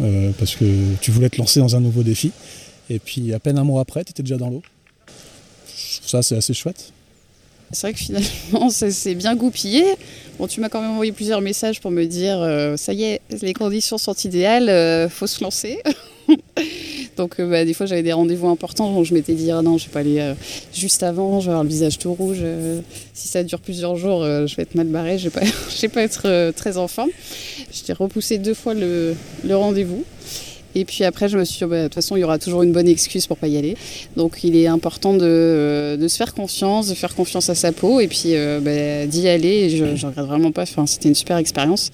euh, 0.00 0.30
parce 0.38 0.54
que 0.54 0.64
tu 1.00 1.10
voulais 1.10 1.30
te 1.30 1.38
lancer 1.38 1.58
dans 1.58 1.74
un 1.74 1.80
nouveau 1.80 2.04
défi. 2.04 2.30
Et 2.90 3.00
puis 3.00 3.32
à 3.34 3.40
peine 3.40 3.58
un 3.58 3.64
mois 3.64 3.80
après, 3.80 4.04
tu 4.04 4.10
étais 4.10 4.22
déjà 4.22 4.36
dans 4.36 4.50
l'eau. 4.50 4.62
Ça, 5.66 6.22
c'est 6.22 6.36
assez 6.36 6.54
chouette. 6.54 6.92
C'est 7.74 7.88
vrai 7.88 7.94
que 7.94 8.00
finalement, 8.00 8.70
ça 8.70 8.90
s'est 8.90 9.14
bien 9.14 9.34
goupillé. 9.36 9.84
Bon, 10.38 10.46
tu 10.46 10.60
m'as 10.60 10.68
quand 10.68 10.80
même 10.80 10.92
envoyé 10.92 11.12
plusieurs 11.12 11.40
messages 11.40 11.80
pour 11.80 11.90
me 11.90 12.04
dire 12.04 12.40
euh, 12.40 12.76
ça 12.76 12.92
y 12.92 13.04
est, 13.04 13.20
les 13.42 13.52
conditions 13.52 13.98
sont 13.98 14.14
idéales, 14.14 15.08
faut 15.10 15.26
se 15.26 15.42
lancer. 15.42 15.80
Donc 17.16 17.38
euh, 17.38 17.48
bah, 17.48 17.64
des 17.64 17.74
fois 17.74 17.86
j'avais 17.86 18.02
des 18.02 18.12
rendez-vous 18.12 18.48
importants, 18.48 18.92
donc 18.92 19.04
je 19.04 19.14
m'étais 19.14 19.34
dit 19.34 19.50
ah 19.50 19.62
non 19.62 19.78
je 19.78 19.86
vais 19.86 19.92
pas 19.92 20.00
aller 20.00 20.18
euh, 20.20 20.34
juste 20.72 21.02
avant, 21.02 21.40
je 21.40 21.46
vais 21.46 21.50
avoir 21.50 21.64
le 21.64 21.68
visage 21.68 21.98
tout 21.98 22.12
rouge. 22.12 22.38
Euh, 22.40 22.80
si 23.12 23.28
ça 23.28 23.42
dure 23.42 23.60
plusieurs 23.60 23.96
jours, 23.96 24.24
je 24.24 24.56
vais 24.56 24.62
être 24.62 24.74
mal 24.74 24.86
barré, 24.86 25.18
je 25.18 25.24
vais 25.24 25.40
pas, 25.40 25.46
vais 25.82 25.88
pas 25.88 26.02
être 26.02 26.50
très 26.52 26.76
en 26.76 26.88
forme. 26.88 27.10
J'ai 27.72 27.92
repoussé 27.92 28.38
deux 28.38 28.54
fois 28.54 28.74
le, 28.74 29.14
rendez-vous. 29.50 30.04
Et 30.74 30.84
puis 30.84 31.04
après, 31.04 31.28
je 31.28 31.38
me 31.38 31.44
suis 31.44 31.58
dit, 31.58 31.70
bah, 31.70 31.78
de 31.78 31.84
toute 31.84 31.94
façon, 31.94 32.16
il 32.16 32.20
y 32.20 32.24
aura 32.24 32.38
toujours 32.38 32.62
une 32.62 32.72
bonne 32.72 32.88
excuse 32.88 33.26
pour 33.26 33.36
pas 33.36 33.48
y 33.48 33.56
aller. 33.56 33.76
Donc, 34.16 34.42
il 34.42 34.56
est 34.56 34.66
important 34.66 35.14
de, 35.14 35.96
se 36.06 36.16
faire 36.16 36.34
confiance, 36.34 36.88
de 36.88 36.94
faire 36.94 37.14
confiance 37.14 37.48
à 37.48 37.54
sa 37.54 37.72
peau, 37.72 38.00
et 38.00 38.08
puis 38.08 38.34
bah, 38.62 39.06
d'y 39.06 39.28
aller. 39.28 39.48
Et 39.48 39.70
je, 39.70 39.84
ne 39.84 40.06
regrette 40.06 40.26
vraiment 40.26 40.52
pas. 40.52 40.62
Enfin, 40.62 40.86
c'était 40.86 41.08
une 41.08 41.14
super 41.14 41.36
expérience. 41.36 41.90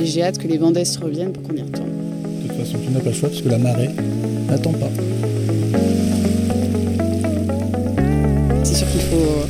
Et 0.00 0.06
j'ai 0.06 0.22
hâte 0.22 0.38
que 0.38 0.46
les 0.46 0.58
Vendées 0.58 0.84
reviennent 1.00 1.32
pour 1.32 1.42
qu'on 1.42 1.56
y 1.56 1.62
retourne. 1.62 1.88
De 2.42 2.48
toute 2.48 2.56
façon, 2.56 2.78
tu 2.84 2.90
n'as 2.90 3.00
pas 3.00 3.10
le 3.10 3.14
choix 3.14 3.28
parce 3.28 3.42
que 3.42 3.48
la 3.48 3.58
marée 3.58 3.90
n'attends 4.48 4.72
pas. 4.72 4.90
C'est 8.64 8.74
sûr 8.74 8.90
qu'il 8.90 9.00
faut, 9.00 9.46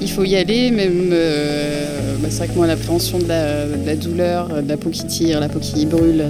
il 0.00 0.10
faut 0.10 0.24
y 0.24 0.36
aller, 0.36 0.70
même. 0.70 1.10
Euh, 1.12 2.16
bah, 2.20 2.28
c'est 2.30 2.38
vrai 2.38 2.48
que 2.48 2.54
moi, 2.54 2.66
l'appréhension 2.66 3.18
de 3.18 3.28
la, 3.28 3.96
douleur, 3.96 4.62
de 4.62 4.68
la 4.68 4.76
peau 4.76 4.90
qui 4.90 5.06
tire, 5.06 5.40
la 5.40 5.48
peau 5.48 5.58
qui 5.58 5.86
brûle, 5.86 6.26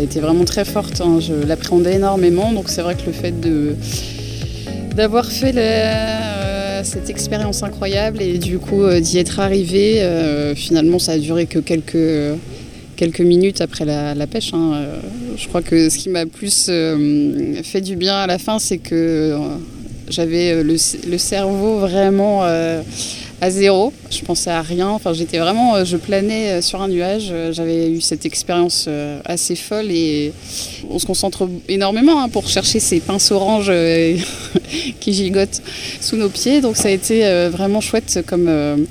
était 0.00 0.20
vraiment 0.20 0.44
très 0.44 0.64
forte. 0.64 1.00
Hein. 1.00 1.18
Je 1.20 1.34
l'appréhendais 1.34 1.94
énormément, 1.94 2.52
donc 2.52 2.68
c'est 2.68 2.82
vrai 2.82 2.94
que 2.94 3.06
le 3.06 3.12
fait 3.12 3.40
de 3.40 3.76
d'avoir 4.94 5.26
fait 5.26 5.54
euh, 5.56 6.82
cette 6.84 7.08
expérience 7.08 7.62
incroyable 7.62 8.20
et 8.20 8.36
du 8.36 8.58
coup 8.58 8.82
euh, 8.82 9.00
d'y 9.00 9.18
être 9.18 9.40
arrivé, 9.40 10.02
finalement, 10.54 10.98
ça 10.98 11.12
a 11.12 11.18
duré 11.18 11.46
que 11.46 11.58
quelques 11.58 12.38
quelques 13.02 13.20
minutes 13.20 13.60
après 13.60 13.84
la, 13.84 14.26
pêche. 14.26 14.54
Hein. 14.54 14.74
Euh, 14.74 15.00
je 15.36 15.48
crois 15.48 15.62
que 15.62 15.88
ce 15.88 15.98
qui 15.98 16.08
m'a 16.08 16.24
plus 16.26 16.66
euh, 16.68 17.54
fait 17.62 17.80
du 17.80 17.96
bien 17.96 18.14
à 18.14 18.26
la 18.26 18.38
fin, 18.38 18.60
c'est 18.60 18.78
que 18.78 18.94
euh, 18.94 19.38
j'avais 20.12 20.62
le, 20.62 20.76
cerveau 21.18 21.78
vraiment 21.78 22.42
à 22.42 23.50
zéro. 23.50 23.92
Je 24.10 24.20
pensais 24.22 24.50
à 24.50 24.62
rien. 24.62 24.88
Enfin, 24.88 25.12
j'étais 25.12 25.38
vraiment, 25.38 25.84
je 25.84 25.96
planais 25.96 26.62
sur 26.62 26.80
un 26.80 26.88
nuage. 26.88 27.32
J'avais 27.50 27.90
eu 27.90 28.00
cette 28.00 28.24
expérience 28.26 28.88
assez 29.24 29.56
folle 29.56 29.90
et 29.90 30.32
on 30.90 30.98
se 30.98 31.06
concentre 31.06 31.48
énormément 31.68 32.22
hein, 32.22 32.28
pour 32.28 32.48
chercher 32.48 32.78
ces 32.78 33.00
pinces 33.00 33.30
oranges 33.30 33.72
qui 35.00 35.12
gigotent 35.12 35.62
sous 36.00 36.16
nos 36.16 36.28
pieds. 36.28 36.60
Donc 36.60 36.76
ça 36.76 36.88
a 36.88 36.92
été 36.92 37.48
vraiment 37.48 37.80
chouette 37.80 38.20
comme 38.26 38.86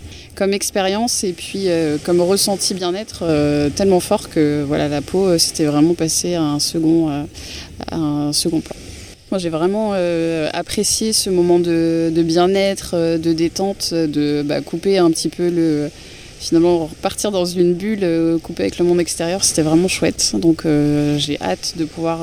expérience 0.54 1.24
et 1.24 1.34
puis 1.34 1.66
euh, 1.68 1.98
comme 2.04 2.22
ressenti 2.22 2.74
bien-être 2.74 3.20
euh, 3.24 3.70
tellement 3.70 4.00
fort 4.00 4.30
que 4.30 4.64
voilà 4.68 4.88
la 4.88 5.02
peau 5.02 5.28
euh, 5.28 5.38
c'était 5.38 5.66
vraiment 5.66 5.94
passé 5.94 6.36
à 6.36 6.42
un 6.42 6.60
second, 6.60 7.28
un 7.92 8.34
second 8.34 8.62
plan. 8.62 8.76
Moi 9.32 9.40
j'ai 9.40 9.50
vraiment 9.50 9.94
apprécié 10.54 11.14
ce 11.14 11.30
moment 11.30 11.60
de, 11.60 12.12
bien-être, 12.16 13.18
de 13.18 13.34
détente, 13.34 13.94
de 13.94 14.44
bah, 14.46 14.62
couper 14.62 14.98
un 14.98 15.10
petit 15.10 15.30
peu 15.30 15.50
le 15.50 15.90
finalement 16.40 16.88
repartir 16.88 17.32
dans 17.32 17.46
une 17.46 17.74
bulle, 17.74 18.40
couper 18.44 18.64
avec 18.64 18.78
le 18.78 18.86
monde 18.86 19.00
extérieur, 19.00 19.44
c'était 19.44 19.62
vraiment 19.62 19.88
chouette. 19.88 20.34
Donc 20.34 20.64
j'ai 21.18 21.38
hâte 21.42 21.76
de 21.78 21.86
pouvoir 21.86 22.20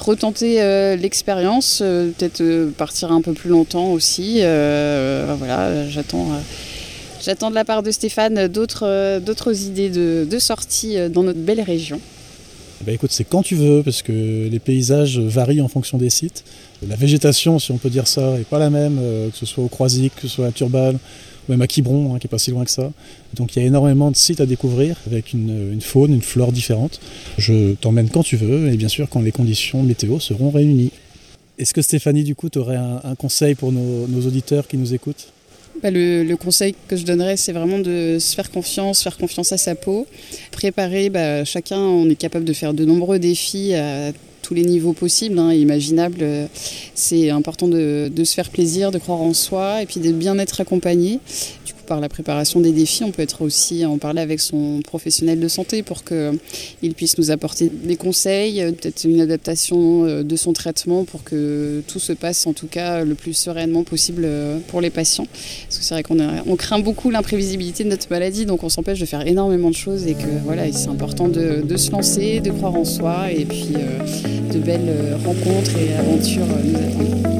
retenter 0.00 0.56
l'expérience, 0.96 1.78
peut-être 1.78 2.70
partir 2.76 3.12
un 3.12 3.20
peu 3.20 3.32
plus 3.32 3.50
longtemps 3.50 3.92
aussi. 3.92 4.38
voilà, 4.40 5.88
j'attends 5.88 6.32
J'attends 7.20 7.50
de 7.50 7.54
la 7.54 7.64
part 7.64 7.82
de 7.82 7.90
Stéphane 7.90 8.46
d'autres 8.46 8.84
euh, 8.86 9.52
idées 9.52 9.90
de, 9.90 10.26
de 10.28 10.38
sortie 10.38 10.96
euh, 10.96 11.08
dans 11.08 11.24
notre 11.24 11.40
belle 11.40 11.60
région. 11.60 12.00
Bah 12.86 12.92
écoute, 12.92 13.10
c'est 13.10 13.24
quand 13.24 13.42
tu 13.42 13.56
veux, 13.56 13.82
parce 13.82 14.02
que 14.02 14.48
les 14.48 14.58
paysages 14.60 15.18
varient 15.18 15.60
en 15.60 15.68
fonction 15.68 15.98
des 15.98 16.10
sites. 16.10 16.44
La 16.86 16.94
végétation, 16.94 17.58
si 17.58 17.72
on 17.72 17.78
peut 17.78 17.90
dire 17.90 18.06
ça, 18.06 18.38
n'est 18.38 18.44
pas 18.44 18.60
la 18.60 18.70
même, 18.70 18.98
euh, 19.00 19.30
que 19.30 19.36
ce 19.36 19.46
soit 19.46 19.64
au 19.64 19.68
Croisic, 19.68 20.14
que 20.14 20.22
ce 20.22 20.28
soit 20.28 20.46
à 20.46 20.52
Turban, 20.52 20.92
ou 20.92 21.50
même 21.50 21.60
à 21.60 21.66
Quiberon, 21.66 22.14
hein, 22.14 22.18
qui 22.20 22.28
est 22.28 22.30
pas 22.30 22.38
si 22.38 22.52
loin 22.52 22.64
que 22.64 22.70
ça. 22.70 22.92
Donc 23.34 23.56
il 23.56 23.60
y 23.60 23.62
a 23.64 23.66
énormément 23.66 24.12
de 24.12 24.16
sites 24.16 24.40
à 24.40 24.46
découvrir, 24.46 24.96
avec 25.06 25.32
une, 25.32 25.80
faune, 25.80 26.14
une 26.14 26.22
flore 26.22 26.52
différente. 26.52 27.00
Je 27.36 27.74
t'emmène 27.74 28.10
quand 28.10 28.22
tu 28.22 28.36
veux, 28.36 28.72
et 28.72 28.76
bien 28.76 28.88
sûr 28.88 29.08
quand 29.08 29.22
les 29.22 29.32
conditions 29.32 29.82
météo 29.82 30.20
seront 30.20 30.50
réunies. 30.50 30.92
Est-ce 31.58 31.74
que 31.74 31.82
Stéphanie, 31.82 32.22
du 32.22 32.36
coup, 32.36 32.48
tu 32.48 32.60
un, 32.60 33.14
conseil 33.16 33.56
pour 33.56 33.72
nos 33.72 34.20
auditeurs 34.24 34.68
qui 34.68 34.76
nous 34.76 34.94
écoutent? 34.94 35.32
Bah, 35.82 35.90
le, 35.90 36.34
conseil 36.36 36.74
que 36.88 36.96
je 36.96 37.04
donnerais, 37.04 37.36
c'est 37.36 37.52
vraiment 37.52 37.78
de 37.78 38.18
se 38.20 38.34
faire 38.34 38.50
confiance, 38.50 39.02
faire 39.02 39.16
confiance 39.16 39.52
à 39.52 39.58
sa 39.58 39.74
peau, 39.74 40.06
préparer. 40.50 41.10
Bah, 41.10 41.44
chacun, 41.44 41.78
on 41.78 42.08
est 42.08 42.16
capable 42.16 42.44
de 42.44 42.52
faire 42.52 42.74
de 42.74 42.84
nombreux 42.84 43.18
défis 43.18 43.74
à 43.74 44.12
tous 44.42 44.54
les 44.54 44.64
niveaux 44.64 44.94
possibles, 44.94 45.38
hein, 45.38 45.52
imaginables. 45.52 46.24
C'est 46.94 47.30
important 47.30 47.68
de, 47.68 48.10
de, 48.14 48.24
se 48.24 48.34
faire 48.34 48.50
plaisir, 48.50 48.90
de 48.90 48.98
croire 48.98 49.20
en 49.20 49.34
soi 49.34 49.82
et 49.82 49.86
puis 49.86 50.00
de 50.00 50.12
bien 50.12 50.38
être 50.38 50.60
accompagné 50.60 51.20
par 51.88 52.00
la 52.00 52.08
préparation 52.08 52.60
des 52.60 52.72
défis. 52.72 53.02
On 53.02 53.10
peut 53.10 53.22
être 53.22 53.42
aussi 53.42 53.84
en 53.84 53.98
parler 53.98 54.20
avec 54.20 54.38
son 54.38 54.80
professionnel 54.82 55.40
de 55.40 55.48
santé 55.48 55.82
pour 55.82 56.04
qu'il 56.04 56.94
puisse 56.94 57.18
nous 57.18 57.30
apporter 57.30 57.70
des 57.72 57.96
conseils, 57.96 58.62
peut-être 58.72 59.04
une 59.04 59.20
adaptation 59.20 60.04
euh, 60.04 60.22
de 60.22 60.36
son 60.36 60.52
traitement 60.52 61.04
pour 61.04 61.24
que 61.24 61.82
tout 61.88 61.98
se 61.98 62.12
passe 62.12 62.46
en 62.46 62.52
tout 62.52 62.66
cas 62.66 63.04
le 63.04 63.14
plus 63.14 63.32
sereinement 63.32 63.82
possible 63.82 64.22
euh, 64.24 64.58
pour 64.68 64.80
les 64.80 64.90
patients. 64.90 65.26
Parce 65.64 65.78
que 65.78 65.84
c'est 65.84 65.94
vrai 65.94 66.02
qu'on 66.02 66.18
on 66.46 66.56
craint 66.56 66.78
beaucoup 66.78 67.10
l'imprévisibilité 67.10 67.84
de 67.84 67.88
notre 67.88 68.08
maladie, 68.10 68.44
donc 68.44 68.62
on 68.62 68.68
s'empêche 68.68 69.00
de 69.00 69.06
faire 69.06 69.26
énormément 69.26 69.70
de 69.70 69.74
choses 69.74 70.06
et 70.06 70.14
que 70.14 70.44
voilà, 70.44 70.70
c'est 70.72 70.88
important 70.88 71.28
de, 71.28 71.76
se 71.76 71.90
lancer, 71.90 72.40
de 72.40 72.50
croire 72.50 72.74
en 72.74 72.84
soi 72.84 73.32
et 73.32 73.46
puis 73.46 73.72
euh, 73.76 74.52
de 74.52 74.58
belles 74.58 75.16
rencontres 75.24 75.72
et 75.78 75.94
aventures 75.94 76.46
nous 76.64 76.76
attendent. 76.76 77.37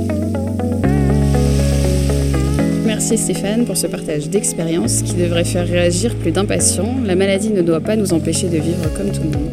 Merci 3.00 3.16
Stéphane 3.16 3.64
pour 3.64 3.76
ce 3.76 3.86
partage 3.86 4.28
d'expérience 4.28 5.02
qui 5.02 5.14
devrait 5.14 5.44
faire 5.44 5.68
réagir 5.68 6.16
plus 6.16 6.32
d'un 6.32 6.44
patient. 6.44 6.96
La 7.04 7.14
maladie 7.14 7.50
ne 7.50 7.62
doit 7.62 7.78
pas 7.78 7.94
nous 7.94 8.12
empêcher 8.12 8.48
de 8.48 8.56
vivre 8.56 8.92
comme 8.96 9.12
tout 9.12 9.22
le 9.22 9.38
monde. 9.38 9.50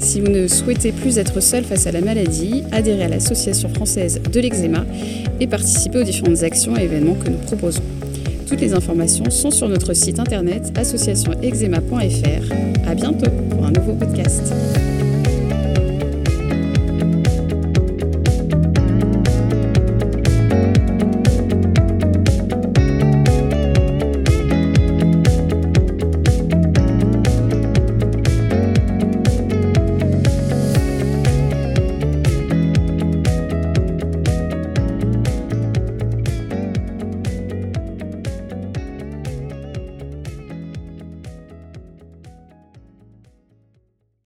Si 0.00 0.20
vous 0.20 0.26
ne 0.26 0.48
souhaitez 0.48 0.90
plus 0.90 1.18
être 1.18 1.38
seul 1.38 1.62
face 1.62 1.86
à 1.86 1.92
la 1.92 2.00
maladie, 2.00 2.64
adhérez 2.72 3.04
à 3.04 3.08
l'Association 3.08 3.68
française 3.68 4.20
de 4.20 4.40
l'eczéma 4.40 4.84
et 5.38 5.46
participez 5.46 5.98
aux 5.98 6.02
différentes 6.02 6.42
actions 6.42 6.76
et 6.76 6.82
événements 6.82 7.14
que 7.14 7.28
nous 7.28 7.38
proposons. 7.38 7.84
Toutes 8.48 8.60
les 8.60 8.74
informations 8.74 9.30
sont 9.30 9.52
sur 9.52 9.68
notre 9.68 9.94
site 9.94 10.18
internet 10.18 10.72
associationeczema.fr. 10.76 12.88
À 12.88 12.94
bientôt 12.96 13.30
pour 13.50 13.66
un 13.66 13.70
nouveau 13.70 13.92
podcast. 13.92 14.52